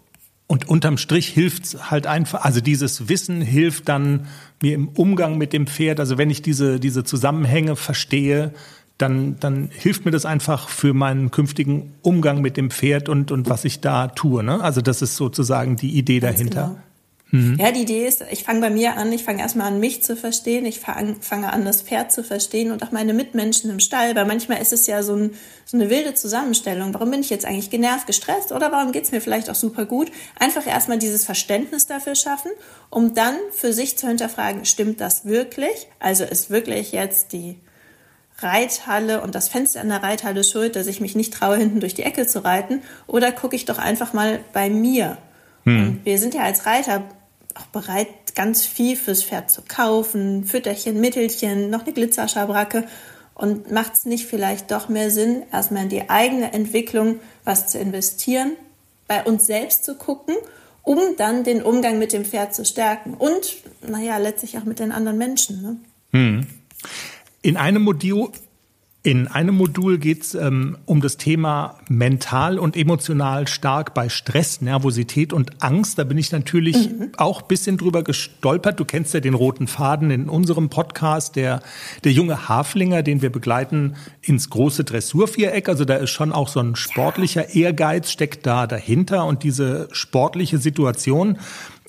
[0.48, 4.28] Und unterm Strich hilft's halt einfach, also dieses Wissen hilft dann
[4.62, 6.00] mir im Umgang mit dem Pferd.
[6.00, 8.54] Also wenn ich diese, diese Zusammenhänge verstehe,
[8.96, 13.48] dann, dann hilft mir das einfach für meinen künftigen Umgang mit dem Pferd und, und
[13.48, 14.42] was ich da tue.
[14.42, 14.60] Ne?
[14.60, 16.62] Also das ist sozusagen die Idee Ganz dahinter.
[16.62, 16.80] Genau.
[17.30, 17.58] Mhm.
[17.60, 20.16] Ja, die Idee ist, ich fange bei mir an, ich fange erstmal an, mich zu
[20.16, 24.24] verstehen, ich fange an, das Pferd zu verstehen und auch meine Mitmenschen im Stall, weil
[24.24, 25.34] manchmal ist es ja so, ein,
[25.66, 26.94] so eine wilde Zusammenstellung.
[26.94, 30.10] Warum bin ich jetzt eigentlich genervt, gestresst oder warum geht's mir vielleicht auch super gut?
[30.38, 32.50] Einfach erstmal dieses Verständnis dafür schaffen,
[32.88, 35.88] um dann für sich zu hinterfragen, stimmt das wirklich?
[35.98, 37.58] Also ist wirklich jetzt die
[38.38, 41.94] Reithalle und das Fenster in der Reithalle schuld, dass ich mich nicht traue, hinten durch
[41.94, 42.82] die Ecke zu reiten?
[43.06, 45.18] Oder gucke ich doch einfach mal bei mir?
[45.64, 46.00] Hm.
[46.04, 47.04] wir sind ja als Reiter
[47.58, 52.86] auch bereit, ganz viel fürs Pferd zu kaufen, Fütterchen, Mittelchen, noch eine Glitzerschabracke.
[53.34, 57.78] Und macht es nicht vielleicht doch mehr Sinn, erstmal in die eigene Entwicklung was zu
[57.78, 58.52] investieren,
[59.06, 60.34] bei uns selbst zu gucken,
[60.82, 64.90] um dann den Umgang mit dem Pferd zu stärken und, naja, letztlich auch mit den
[64.90, 65.62] anderen Menschen.
[65.62, 65.76] Ne?
[66.12, 66.46] Hm.
[67.42, 68.30] In einem Modul
[69.08, 74.60] in einem Modul geht es ähm, um das Thema mental und emotional stark bei Stress,
[74.60, 75.98] Nervosität und Angst.
[75.98, 77.12] Da bin ich natürlich mhm.
[77.16, 78.78] auch bisschen drüber gestolpert.
[78.78, 81.62] Du kennst ja den roten Faden in unserem Podcast, der,
[82.04, 85.70] der junge Haflinger, den wir begleiten ins große Dressurviereck.
[85.70, 90.58] Also da ist schon auch so ein sportlicher Ehrgeiz steckt da dahinter und diese sportliche
[90.58, 91.38] Situation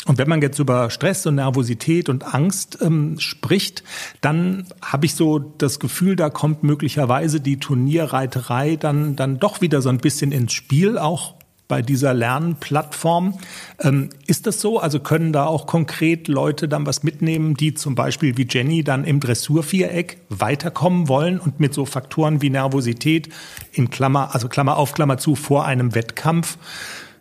[0.06, 3.84] und wenn man jetzt über Stress und Nervosität und Angst ähm, spricht,
[4.22, 9.82] dann habe ich so das Gefühl, da kommt möglicherweise die Turnierreiterei dann, dann doch wieder
[9.82, 11.36] so ein bisschen ins Spiel, auch
[11.68, 13.38] bei dieser Lernplattform.
[13.80, 14.80] Ähm, ist das so?
[14.80, 19.04] Also können da auch konkret Leute dann was mitnehmen, die zum Beispiel wie Jenny dann
[19.04, 23.30] im Dressurviereck weiterkommen wollen und mit so Faktoren wie Nervosität
[23.72, 26.58] in Klammer, also Klammer auf Klammer zu vor einem Wettkampf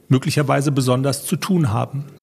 [0.09, 2.18] möglicherweise besonders zu tun haben?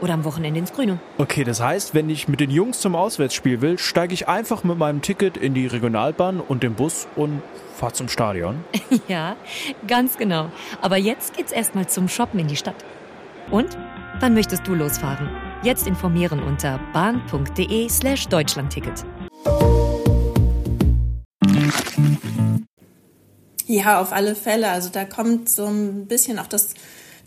[0.00, 0.98] Oder am Wochenende ins Grüne.
[1.18, 4.78] Okay, das heißt, wenn ich mit den Jungs zum Auswärtsspiel will, steige ich einfach mit
[4.78, 7.42] meinem Ticket in die Regionalbahn und den Bus und
[7.76, 8.64] fahre zum Stadion.
[9.08, 9.36] ja,
[9.86, 10.50] ganz genau.
[10.80, 12.76] Aber jetzt geht's erstmal zum Shoppen in die Stadt.
[13.50, 13.76] Und?
[14.20, 15.28] Wann möchtest du losfahren?
[15.62, 19.04] Jetzt informieren unter bahn.de slash Deutschlandticket.
[23.66, 24.68] Ja, auf alle Fälle.
[24.70, 26.74] Also da kommt so ein bisschen auch das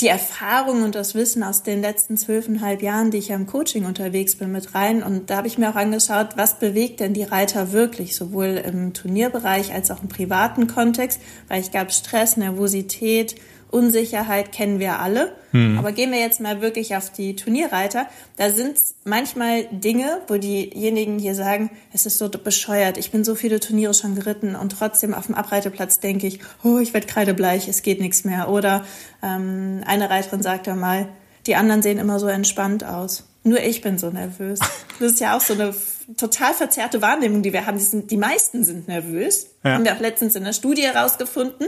[0.03, 3.85] die Erfahrung und das Wissen aus den letzten zwölfeinhalb Jahren, die ich ja im Coaching
[3.85, 5.01] unterwegs bin, mit rein.
[5.01, 8.93] Und da habe ich mir auch angeschaut, was bewegt denn die Reiter wirklich, sowohl im
[8.93, 13.35] Turnierbereich als auch im privaten Kontext, weil ich gab Stress, Nervosität,
[13.73, 15.33] Unsicherheit kennen wir alle.
[15.51, 15.77] Hm.
[15.77, 18.07] Aber gehen wir jetzt mal wirklich auf die Turnierreiter.
[18.37, 23.35] Da sind manchmal Dinge, wo diejenigen hier sagen, es ist so bescheuert, ich bin so
[23.35, 27.67] viele Turniere schon geritten und trotzdem auf dem Abreiteplatz denke ich, oh, ich werde kreidebleich,
[27.67, 28.49] es geht nichts mehr.
[28.49, 28.85] Oder
[29.21, 31.09] ähm, eine Reiterin sagt ja mal,
[31.47, 33.25] die anderen sehen immer so entspannt aus.
[33.43, 34.59] Nur ich bin so nervös.
[34.99, 35.73] Das ist ja auch so eine
[36.17, 37.77] total verzerrte Wahrnehmung, die wir haben.
[37.77, 39.47] Die, sind, die meisten sind nervös.
[39.63, 39.71] Ja.
[39.71, 41.67] Haben wir auch letztens in der Studie herausgefunden.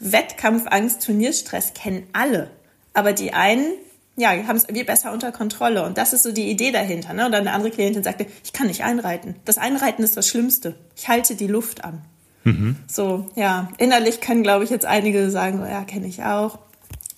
[0.00, 2.50] Wettkampfangst, Turnierstress kennen alle.
[2.94, 3.72] Aber die einen,
[4.16, 5.84] ja, haben es irgendwie besser unter Kontrolle.
[5.84, 7.14] Und das ist so die Idee dahinter.
[7.14, 7.26] Ne?
[7.26, 9.36] Und dann eine andere Klientin sagte, ich kann nicht einreiten.
[9.44, 10.74] Das Einreiten ist das Schlimmste.
[10.96, 12.02] Ich halte die Luft an.
[12.44, 12.76] Mhm.
[12.88, 16.58] So, ja, innerlich können, glaube ich, jetzt einige sagen, so, ja, kenne ich auch.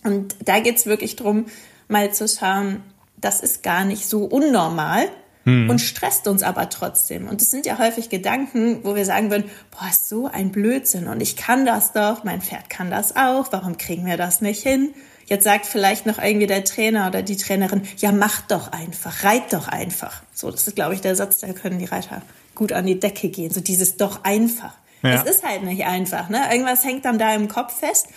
[0.03, 1.47] Und da geht's wirklich drum,
[1.89, 2.83] mal zu schauen,
[3.16, 5.09] das ist gar nicht so unnormal,
[5.45, 5.70] hm.
[5.70, 7.28] und stresst uns aber trotzdem.
[7.28, 11.07] Und es sind ja häufig Gedanken, wo wir sagen würden, boah, ist so ein Blödsinn
[11.07, 14.62] und ich kann das doch, mein Pferd kann das auch, warum kriegen wir das nicht
[14.62, 14.95] hin?
[15.26, 19.53] Jetzt sagt vielleicht noch irgendwie der Trainer oder die Trainerin, ja, mach doch einfach, reit
[19.53, 20.22] doch einfach.
[20.34, 22.20] So, das ist, glaube ich, der Satz, da können die Reiter
[22.55, 23.51] gut an die Decke gehen.
[23.51, 24.74] So dieses doch einfach.
[25.03, 25.22] Ja.
[25.22, 26.42] Es ist halt nicht einfach, ne?
[26.51, 28.09] Irgendwas hängt dann da im Kopf fest.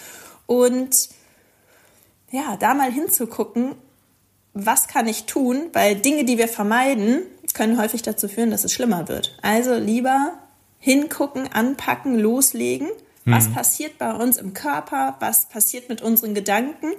[0.45, 1.09] Und
[2.31, 3.75] ja, da mal hinzugucken,
[4.65, 5.69] was kann ich tun?
[5.73, 7.21] Weil Dinge, die wir vermeiden,
[7.57, 9.37] können häufig dazu führen, dass es schlimmer wird.
[9.41, 10.33] Also lieber
[10.79, 12.87] hingucken, anpacken, loslegen.
[13.25, 13.53] Was mhm.
[13.53, 15.17] passiert bei uns im Körper?
[15.19, 16.93] Was passiert mit unseren Gedanken?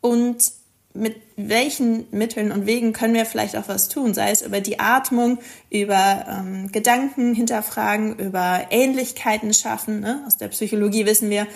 [0.00, 0.52] Und
[0.92, 4.12] mit welchen Mitteln und Wegen können wir vielleicht auch was tun?
[4.12, 5.38] Sei es über die Atmung,
[5.70, 10.00] über ähm, Gedanken hinterfragen, über Ähnlichkeiten schaffen.
[10.00, 10.24] Ne?
[10.26, 11.46] Aus der Psychologie wissen wir,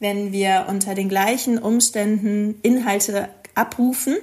[0.00, 4.16] wenn wir unter den gleichen Umständen Inhalte abrufen,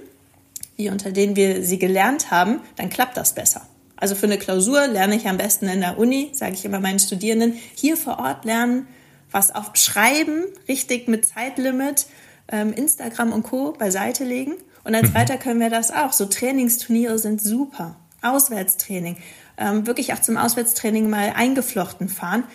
[0.79, 3.67] wie unter denen wir sie gelernt haben, dann klappt das besser.
[3.97, 6.99] Also für eine Klausur lerne ich am besten in der Uni, sage ich immer meinen
[6.99, 8.87] Studierenden, hier vor Ort lernen,
[9.29, 12.07] was auf Schreiben, richtig mit Zeitlimit,
[12.47, 13.73] ähm, Instagram und Co.
[13.73, 14.53] beiseite legen.
[14.85, 15.17] Und als mhm.
[15.17, 16.13] Reiter können wir das auch.
[16.13, 17.97] So Trainingsturniere sind super.
[18.21, 19.17] Auswärtstraining,
[19.57, 22.45] ähm, wirklich auch zum Auswärtstraining mal eingeflochten fahren,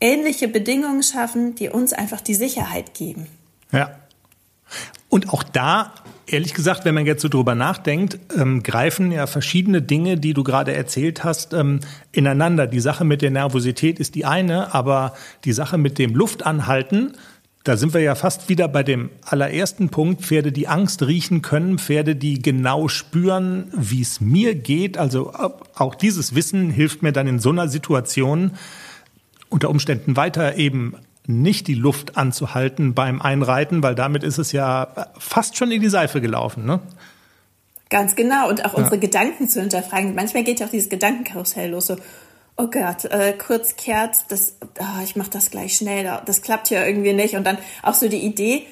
[0.00, 3.28] ähnliche Bedingungen schaffen, die uns einfach die Sicherheit geben.
[3.70, 3.96] Ja.
[5.08, 5.94] Und auch da,
[6.32, 10.44] ehrlich gesagt, wenn man jetzt so drüber nachdenkt, ähm, greifen ja verschiedene Dinge, die du
[10.44, 11.80] gerade erzählt hast, ähm,
[12.12, 12.66] ineinander.
[12.66, 15.14] Die Sache mit der Nervosität ist die eine, aber
[15.44, 17.16] die Sache mit dem Luftanhalten,
[17.64, 21.78] da sind wir ja fast wieder bei dem allerersten Punkt, Pferde, die Angst riechen können,
[21.78, 24.96] Pferde, die genau spüren, wie es mir geht.
[24.96, 25.32] Also
[25.74, 28.52] auch dieses Wissen hilft mir dann in so einer Situation
[29.50, 30.94] unter Umständen weiter eben
[31.28, 35.90] nicht die Luft anzuhalten beim Einreiten, weil damit ist es ja fast schon in die
[35.90, 36.80] Seife gelaufen, ne?
[37.90, 38.48] Ganz genau.
[38.48, 38.78] Und auch ja.
[38.78, 40.14] unsere Gedanken zu hinterfragen.
[40.14, 41.86] Manchmal geht ja auch dieses Gedankenkarussell los.
[41.86, 41.96] So,
[42.56, 46.84] oh Gott, äh, kurz kehrt, das, oh, ich mache das gleich schnell, das klappt ja
[46.84, 47.34] irgendwie nicht.
[47.34, 48.66] Und dann auch so die Idee,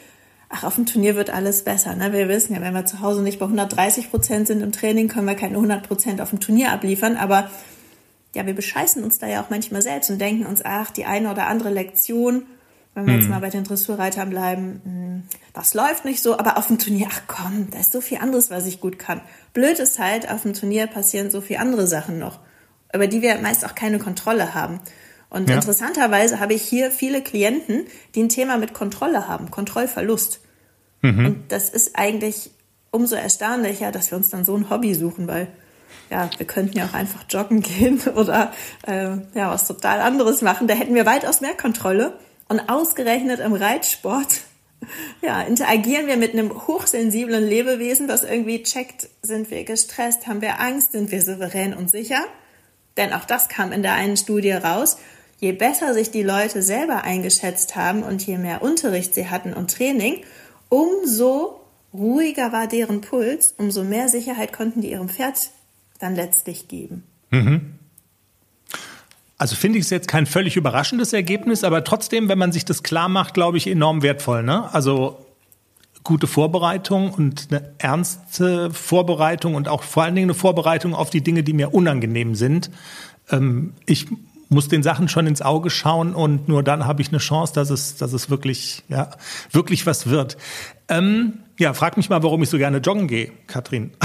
[0.49, 1.95] ach, auf dem Turnier wird alles besser.
[1.95, 2.13] Ne?
[2.13, 5.27] Wir wissen ja, wenn wir zu Hause nicht bei 130 Prozent sind im Training, können
[5.27, 7.17] wir keine 100 Prozent auf dem Turnier abliefern.
[7.17, 7.51] Aber
[8.37, 11.31] ja, wir bescheißen uns da ja auch manchmal selbst und denken uns, ach, die eine
[11.31, 12.45] oder andere Lektion,
[12.95, 13.21] wenn wir hm.
[13.21, 15.23] jetzt mal bei den Dressurreitern bleiben, hm,
[15.55, 18.51] das läuft nicht so, aber auf dem Turnier, ach komm, da ist so viel anderes,
[18.51, 19.23] was ich gut kann.
[19.55, 22.39] Blöd ist halt, auf dem Turnier passieren so viele andere Sachen noch,
[22.95, 24.81] über die wir meist auch keine Kontrolle haben.
[25.31, 25.57] Und ja.
[25.57, 30.41] interessanterweise habe ich hier viele Klienten, die ein Thema mit Kontrolle haben, Kontrollverlust.
[31.01, 31.27] Mhm.
[31.27, 32.51] Und das ist eigentlich
[32.91, 35.49] umso erstaunlicher, dass wir uns dann so ein Hobby suchen, weil
[36.11, 38.53] ja, wir könnten ja auch einfach joggen gehen oder
[38.87, 40.69] äh, ja, was total anderes machen.
[40.69, 42.19] Da hätten wir weitaus mehr Kontrolle.
[42.49, 44.29] Und ausgerechnet im Reitsport
[45.23, 50.61] ja, interagieren wir mit einem hochsensiblen Lebewesen, was irgendwie checkt, sind wir gestresst, haben wir
[50.61, 52.25] Angst, sind wir souverän und sicher.
[52.97, 54.99] Denn auch das kam in der einen Studie raus.
[55.39, 59.75] Je besser sich die Leute selber eingeschätzt haben und je mehr Unterricht sie hatten und
[59.75, 60.23] Training,
[60.71, 61.61] umso
[61.93, 65.51] ruhiger war deren Puls, umso mehr Sicherheit konnten die ihrem Pferd
[65.99, 67.05] dann letztlich geben.
[67.31, 67.77] Mhm.
[69.39, 72.83] Also finde ich es jetzt kein völlig überraschendes Ergebnis, aber trotzdem, wenn man sich das
[72.83, 74.43] klar macht, glaube ich, enorm wertvoll.
[74.43, 74.73] Ne?
[74.73, 75.27] Also
[76.03, 81.21] gute Vorbereitung und eine ernste Vorbereitung und auch vor allen Dingen eine Vorbereitung auf die
[81.21, 82.71] Dinge, die mir unangenehm sind.
[83.31, 84.07] Ähm, ich
[84.49, 87.71] muss den Sachen schon ins Auge schauen und nur dann habe ich eine Chance, dass
[87.71, 89.11] es, dass es wirklich, ja,
[89.51, 90.37] wirklich was wird.
[90.89, 93.91] Ähm, ja, frag mich mal, warum ich so gerne joggen gehe, Katrin.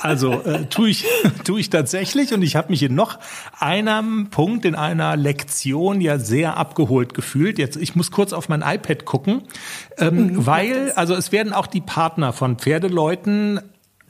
[0.00, 1.04] Also äh, tue ich,
[1.44, 3.18] tue ich tatsächlich und ich habe mich in noch
[3.58, 7.58] einem Punkt in einer Lektion ja sehr abgeholt gefühlt.
[7.58, 9.42] Jetzt, ich muss kurz auf mein iPad gucken,
[9.98, 13.60] ähm, mhm, weil, also es werden auch die Partner von Pferdeleuten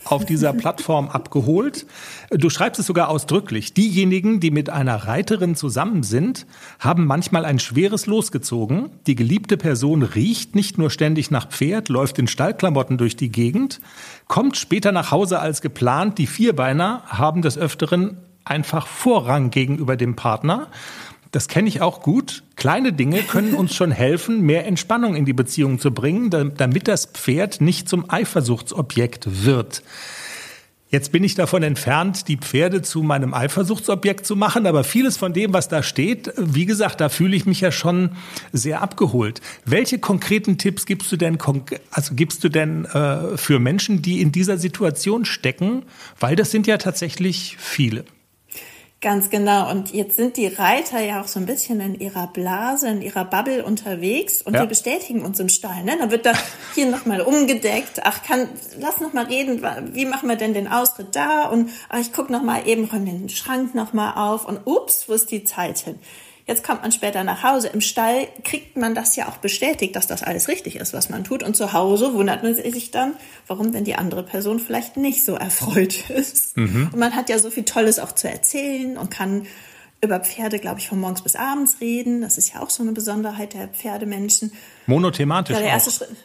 [0.05, 1.87] auf dieser Plattform abgeholt.
[2.31, 3.75] Du schreibst es sogar ausdrücklich.
[3.75, 6.47] Diejenigen, die mit einer Reiterin zusammen sind,
[6.79, 8.91] haben manchmal ein schweres Los gezogen.
[9.07, 13.81] Die geliebte Person riecht nicht nur ständig nach Pferd, läuft in Stallklamotten durch die Gegend,
[14.27, 16.19] kommt später nach Hause als geplant.
[16.19, 20.69] Die Vierbeiner haben des Öfteren einfach Vorrang gegenüber dem Partner.
[21.33, 22.43] Das kenne ich auch gut.
[22.57, 27.07] Kleine Dinge können uns schon helfen, mehr Entspannung in die Beziehung zu bringen, damit das
[27.07, 29.83] Pferd nicht zum Eifersuchtsobjekt wird.
[30.91, 35.33] Jetzt bin ich davon entfernt, die Pferde zu meinem Eifersuchtsobjekt zu machen, aber vieles von
[35.33, 38.11] dem, was da steht, wie gesagt, da fühle ich mich ja schon
[38.53, 39.41] sehr abgeholt.
[39.65, 41.39] Welche konkreten Tipps gibst du denn,
[41.93, 45.85] also gibst du denn äh, für Menschen, die in dieser Situation stecken?
[46.19, 48.05] Weil das sind ja tatsächlich viele.
[49.03, 49.71] Ganz genau.
[49.71, 53.25] Und jetzt sind die Reiter ja auch so ein bisschen in ihrer Blase, in ihrer
[53.25, 54.61] Bubble unterwegs und ja.
[54.61, 55.85] die bestätigen uns im Stall.
[55.85, 55.97] Ne?
[55.99, 56.35] Dann wird da
[56.75, 58.03] hier nochmal umgedeckt.
[58.05, 58.47] Ach, kann,
[58.79, 59.63] lass noch mal reden.
[59.95, 61.47] Wie machen wir denn den Ausritt da?
[61.49, 64.47] Und ach, ich guck noch mal eben, räum den Schrank noch mal auf.
[64.47, 65.99] Und ups, wo ist die Zeit hin?
[66.51, 67.69] Jetzt kommt man später nach Hause.
[67.69, 71.23] Im Stall kriegt man das ja auch bestätigt, dass das alles richtig ist, was man
[71.23, 71.45] tut.
[71.45, 73.15] Und zu Hause wundert man sich dann,
[73.47, 76.57] warum denn die andere Person vielleicht nicht so erfreut ist.
[76.57, 76.91] Mhm.
[76.93, 79.47] Und man hat ja so viel Tolles auch zu erzählen und kann
[80.03, 82.21] über Pferde, glaube ich, von morgens bis abends reden.
[82.21, 84.51] Das ist ja auch so eine Besonderheit der Pferdemenschen.
[84.87, 85.55] Monothematisch.
[85.55, 86.09] Ja, der erste auch.
[86.09, 86.17] Schritt.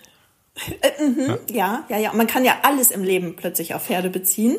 [0.82, 1.56] Äh, mhm, ja.
[1.56, 2.10] ja, ja, ja.
[2.10, 4.58] Und man kann ja alles im Leben plötzlich auf Pferde beziehen.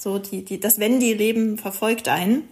[0.00, 2.44] So, die, die, das Wenn-die-Leben verfolgt einen.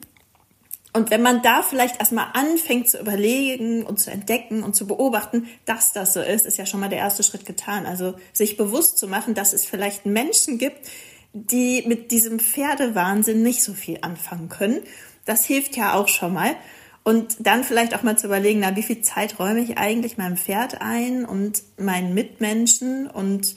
[0.97, 5.47] Und wenn man da vielleicht erstmal anfängt zu überlegen und zu entdecken und zu beobachten,
[5.67, 7.85] dass das so ist, ist ja schon mal der erste Schritt getan.
[7.85, 10.89] Also sich bewusst zu machen, dass es vielleicht Menschen gibt,
[11.35, 14.81] die mit diesem Pferdewahnsinn nicht so viel anfangen können.
[15.27, 16.57] Das hilft ja auch schon mal.
[17.05, 20.39] Und dann vielleicht auch mal zu überlegen, na, wie viel Zeit räume ich eigentlich meinem
[20.39, 23.55] Pferd ein und meinen Mitmenschen und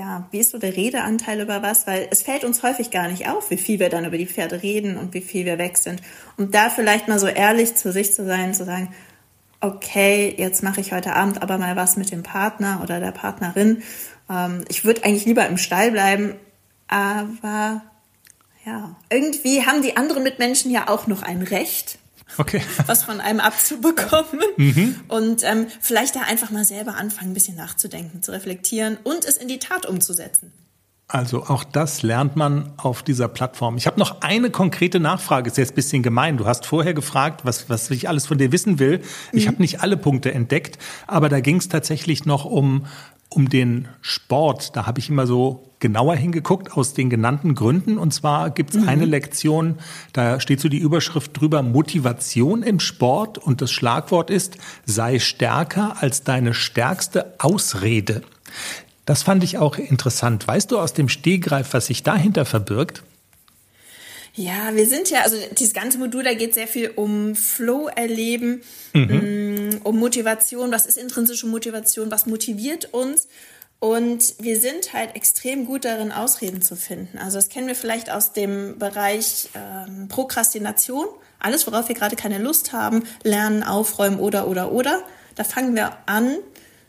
[0.00, 1.86] ja, wie ist so der Redeanteil über was?
[1.86, 4.62] Weil es fällt uns häufig gar nicht auf, wie viel wir dann über die Pferde
[4.62, 6.00] reden und wie viel wir weg sind.
[6.38, 8.94] Und da vielleicht mal so ehrlich zu sich zu sein, zu sagen,
[9.60, 13.82] okay, jetzt mache ich heute Abend aber mal was mit dem Partner oder der Partnerin.
[14.30, 16.34] Ähm, ich würde eigentlich lieber im Stall bleiben,
[16.88, 17.82] aber
[18.64, 21.98] Ja, irgendwie haben die anderen Mitmenschen ja auch noch ein Recht.
[22.38, 22.62] Okay.
[22.86, 24.44] was von einem abzubekommen.
[24.56, 24.96] Mhm.
[25.08, 29.36] Und ähm, vielleicht da einfach mal selber anfangen, ein bisschen nachzudenken, zu reflektieren und es
[29.36, 30.52] in die Tat umzusetzen.
[31.12, 33.76] Also auch das lernt man auf dieser Plattform.
[33.76, 36.36] Ich habe noch eine konkrete Nachfrage, ist jetzt ein bisschen gemein.
[36.36, 39.00] Du hast vorher gefragt, was, was ich alles von dir wissen will.
[39.32, 39.48] Ich mhm.
[39.48, 40.78] habe nicht alle Punkte entdeckt,
[41.08, 42.86] aber da ging es tatsächlich noch um,
[43.30, 44.76] um den Sport.
[44.76, 47.96] Da habe ich immer so genauer hingeguckt aus den genannten Gründen.
[47.96, 48.88] Und zwar gibt es mhm.
[48.88, 49.78] eine Lektion,
[50.12, 56.02] da steht so die Überschrift drüber, Motivation im Sport und das Schlagwort ist, sei stärker
[56.02, 58.22] als deine stärkste Ausrede.
[59.06, 60.46] Das fand ich auch interessant.
[60.46, 63.02] Weißt du aus dem Stehgreif, was sich dahinter verbirgt?
[64.34, 68.62] Ja, wir sind ja, also dieses ganze Modul, da geht sehr viel um Flow erleben,
[68.92, 69.70] mhm.
[69.70, 70.70] Mm, um Motivation.
[70.70, 72.10] Was ist intrinsische Motivation?
[72.10, 73.28] Was motiviert uns?
[73.80, 77.16] Und wir sind halt extrem gut darin, Ausreden zu finden.
[77.16, 81.06] Also das kennen wir vielleicht aus dem Bereich ähm, Prokrastination.
[81.38, 85.02] Alles, worauf wir gerade keine Lust haben, lernen, aufräumen oder, oder, oder.
[85.34, 86.36] Da fangen wir an,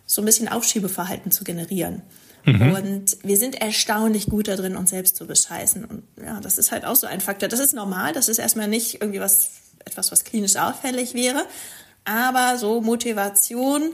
[0.06, 2.02] so ein bisschen Aufschiebeverhalten zu generieren.
[2.46, 2.74] Mhm.
[2.74, 5.86] Und wir sind erstaunlich gut darin, uns selbst zu bescheißen.
[5.86, 7.50] Und ja, das ist halt auch so ein Faktor.
[7.50, 8.14] Das ist normal.
[8.14, 9.52] Das ist erstmal nicht irgendwie was,
[9.86, 11.46] etwas, was klinisch auffällig wäre.
[12.04, 13.94] Aber so Motivation,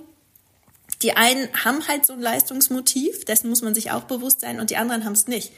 [1.02, 4.70] die einen haben halt so ein Leistungsmotiv, dessen muss man sich auch bewusst sein, und
[4.70, 5.52] die anderen haben es nicht.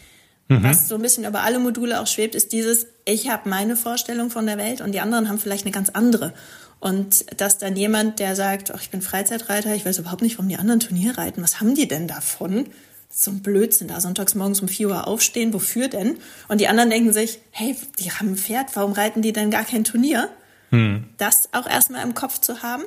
[0.47, 0.63] Mhm.
[0.63, 4.31] Was so ein bisschen über alle Module auch schwebt, ist dieses, ich habe meine Vorstellung
[4.31, 6.33] von der Welt und die anderen haben vielleicht eine ganz andere.
[6.79, 10.49] Und dass dann jemand, der sagt, oh, ich bin Freizeitreiter, ich weiß überhaupt nicht, warum
[10.49, 12.67] die anderen Turnier reiten, was haben die denn davon?
[13.11, 16.17] So ein Blödsinn, da sonntags morgens um 4 Uhr aufstehen, wofür denn?
[16.47, 19.65] Und die anderen denken sich, hey, die haben ein Pferd, warum reiten die denn gar
[19.65, 20.29] kein Turnier?
[20.69, 21.05] Hm.
[21.17, 22.83] Das auch erstmal im Kopf zu haben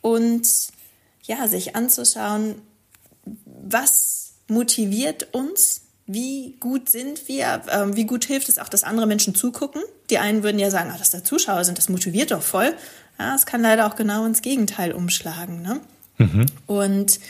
[0.00, 0.48] und
[1.24, 2.54] ja, sich anzuschauen,
[3.44, 9.06] was motiviert uns, wie gut sind wir, äh, wie gut hilft es auch, dass andere
[9.06, 9.82] Menschen zugucken.
[10.08, 12.74] Die einen würden ja sagen, ach, dass da Zuschauer sind, das motiviert doch voll.
[13.18, 15.62] Ja, es kann leider auch genau ins Gegenteil umschlagen.
[15.62, 15.80] Ne?
[16.18, 16.46] Mhm.
[16.66, 17.20] Und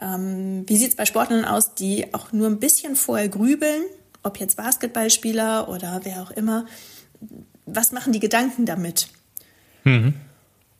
[0.00, 3.82] ähm, wie sieht es bei Sportlern aus, die auch nur ein bisschen vorher grübeln,
[4.22, 6.66] ob jetzt Basketballspieler oder wer auch immer,
[7.66, 9.08] was machen die Gedanken damit?
[9.84, 10.14] Mhm.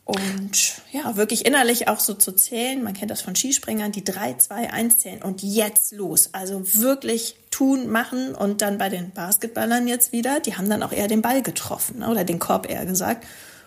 [0.04, 2.82] Und ja, wirklich innerlich auch so zu zählen.
[2.82, 6.28] Man kennt das von Skispringern, die 3, 2, 1 zählen und jetzt los.
[6.32, 10.92] Also wirklich tun, machen und dann bei den Basketballern jetzt wieder, die haben dann auch
[10.92, 13.26] eher den Ball getroffen ne, oder den Korb eher gesagt.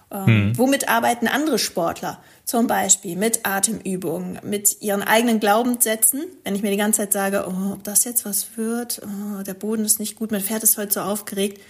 [0.10, 0.58] Ähm, hm.
[0.58, 2.20] Womit arbeiten andere Sportler?
[2.46, 6.24] Zum Beispiel mit Atemübungen, mit ihren eigenen Glaubenssätzen.
[6.44, 9.54] Wenn ich mir die ganze Zeit sage, oh, ob das jetzt was wird, oh, der
[9.54, 11.62] Boden ist nicht gut, mein Pferd ist heute so aufgeregt,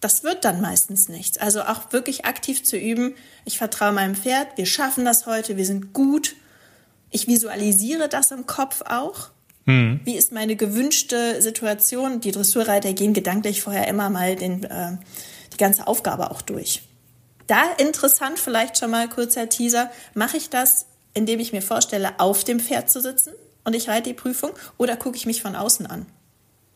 [0.00, 1.38] das wird dann meistens nichts.
[1.38, 3.14] Also auch wirklich aktiv zu üben,
[3.44, 6.36] ich vertraue meinem Pferd, wir schaffen das heute, wir sind gut.
[7.10, 9.30] Ich visualisiere das im Kopf auch.
[9.66, 10.00] Hm.
[10.04, 12.20] Wie ist meine gewünschte Situation?
[12.20, 14.98] Die Dressurreiter gehen gedanklich vorher immer mal den, äh,
[15.52, 16.82] die ganze Aufgabe auch durch.
[17.46, 22.44] Da interessant, vielleicht schon mal kurzer Teaser, mache ich das, indem ich mir vorstelle, auf
[22.44, 23.32] dem Pferd zu sitzen
[23.64, 26.06] und ich reite die Prüfung oder gucke ich mich von außen an?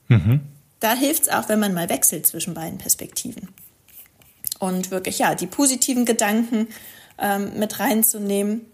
[0.09, 0.41] Mhm.
[0.81, 3.49] Da hilft es auch, wenn man mal wechselt zwischen beiden Perspektiven.
[4.59, 6.69] Und wirklich, ja, die positiven Gedanken
[7.19, 8.67] ähm, mit reinzunehmen.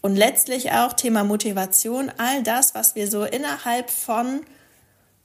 [0.00, 4.40] Und letztlich auch Thema Motivation, all das, was wir so innerhalb von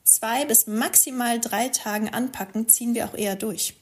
[0.04, 3.76] zwei bis maximal drei Tagen anpacken, ziehen wir auch eher durch.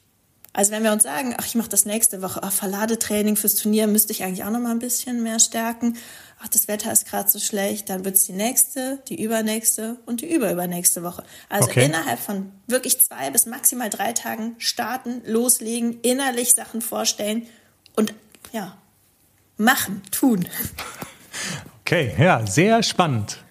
[0.55, 3.87] Also wenn wir uns sagen, ach, ich mache das nächste Woche, ach, Verladetraining fürs Turnier
[3.87, 5.97] müsste ich eigentlich auch noch mal ein bisschen mehr stärken.
[6.43, 10.21] Ach, das Wetter ist gerade so schlecht, dann wird es die nächste, die übernächste und
[10.21, 11.23] die überübernächste Woche.
[11.49, 11.85] Also okay.
[11.85, 17.47] innerhalb von wirklich zwei bis maximal drei Tagen starten, loslegen, innerlich Sachen vorstellen
[17.95, 18.13] und
[18.51, 18.77] ja,
[19.57, 20.47] machen, tun.
[21.81, 23.42] Okay, ja, sehr spannend.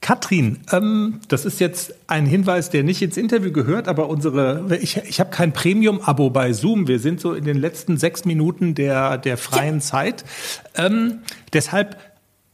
[0.00, 4.96] Katrin, ähm, das ist jetzt ein Hinweis, der nicht ins Interview gehört, aber unsere, ich,
[4.96, 6.86] ich habe kein Premium-Abo bei Zoom.
[6.86, 9.80] Wir sind so in den letzten sechs Minuten der, der freien ja.
[9.80, 10.24] Zeit.
[10.76, 11.18] Ähm,
[11.52, 11.96] deshalb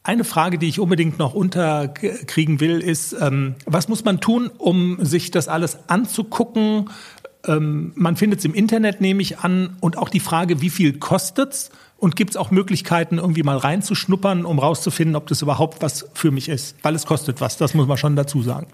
[0.03, 5.03] eine Frage, die ich unbedingt noch unterkriegen will, ist, ähm, was muss man tun, um
[5.05, 6.91] sich das alles anzugucken?
[7.47, 10.99] Ähm, man findet es im Internet, nehme ich an, und auch die Frage, wie viel
[10.99, 11.71] kostet's?
[12.05, 16.31] Und gibt es auch Möglichkeiten, irgendwie mal reinzuschnuppern, um rauszufinden, ob das überhaupt was für
[16.31, 16.77] mich ist?
[16.83, 18.67] Weil es kostet was, das muss man schon dazu sagen.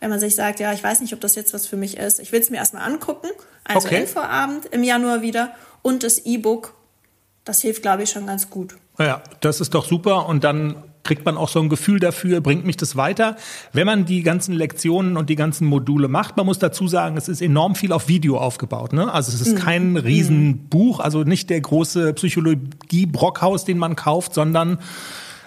[0.01, 2.21] wenn man sich sagt, ja, ich weiß nicht, ob das jetzt was für mich ist.
[2.21, 3.29] Ich will es mir erstmal angucken.
[3.65, 4.01] Also Okay.
[4.01, 6.75] Infoabend im Januar wieder und das E-Book.
[7.51, 8.77] Das hilft, glaube ich, schon ganz gut.
[9.01, 12.65] Ja, das ist doch super und dann kriegt man auch so ein Gefühl dafür, bringt
[12.65, 13.35] mich das weiter.
[13.73, 17.27] Wenn man die ganzen Lektionen und die ganzen Module macht, man muss dazu sagen, es
[17.29, 18.93] ist enorm viel auf Video aufgebaut.
[18.93, 19.13] Ne?
[19.13, 24.79] Also es ist kein Riesenbuch, also nicht der große Psychologie-Brockhaus, den man kauft, sondern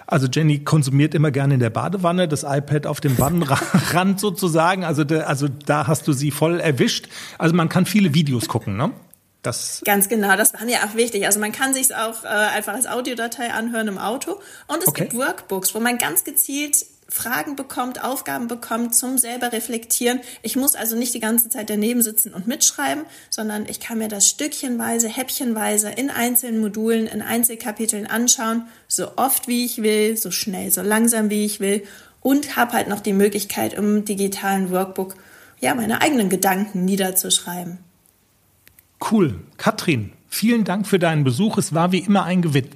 [0.06, 4.84] also Jenny konsumiert immer gerne in der Badewanne, das iPad auf dem Wannenrand sozusagen.
[4.84, 7.08] Also, da- also da hast du sie voll erwischt.
[7.38, 8.90] Also man kann viele Videos gucken, ne?
[9.44, 11.26] Das Ganz genau, das war mir auch wichtig.
[11.26, 14.40] Also man kann sich auch äh, einfach als Audiodatei anhören im Auto.
[14.66, 15.04] Und es Okay.
[15.04, 20.20] gibt Workbooks, wo man ganz gezielt Fragen bekommt, Aufgaben bekommt zum selber reflektieren.
[20.42, 24.08] Ich muss also nicht die ganze Zeit daneben sitzen und mitschreiben, sondern ich kann mir
[24.08, 30.30] das stückchenweise, häppchenweise in einzelnen Modulen, in Einzelkapiteln anschauen, so oft wie ich will, so
[30.30, 31.84] schnell, so langsam wie ich will
[32.20, 35.14] und habe halt noch die Möglichkeit im digitalen Workbook
[35.60, 37.78] ja meine eigenen Gedanken niederzuschreiben.
[39.10, 39.34] Cool.
[39.56, 41.58] Katrin, vielen Dank für deinen Besuch.
[41.58, 42.70] Es war wie immer ein Gewinn.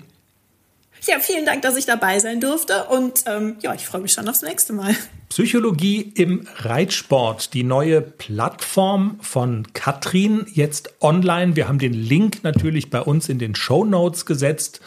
[1.07, 4.29] Ja, vielen Dank, dass ich dabei sein durfte und ähm, ja, ich freue mich schon
[4.29, 4.95] aufs nächste Mal.
[5.29, 11.55] Psychologie im Reitsport, die neue Plattform von Katrin, jetzt online.
[11.55, 14.81] Wir haben den Link natürlich bei uns in den Show Notes gesetzt.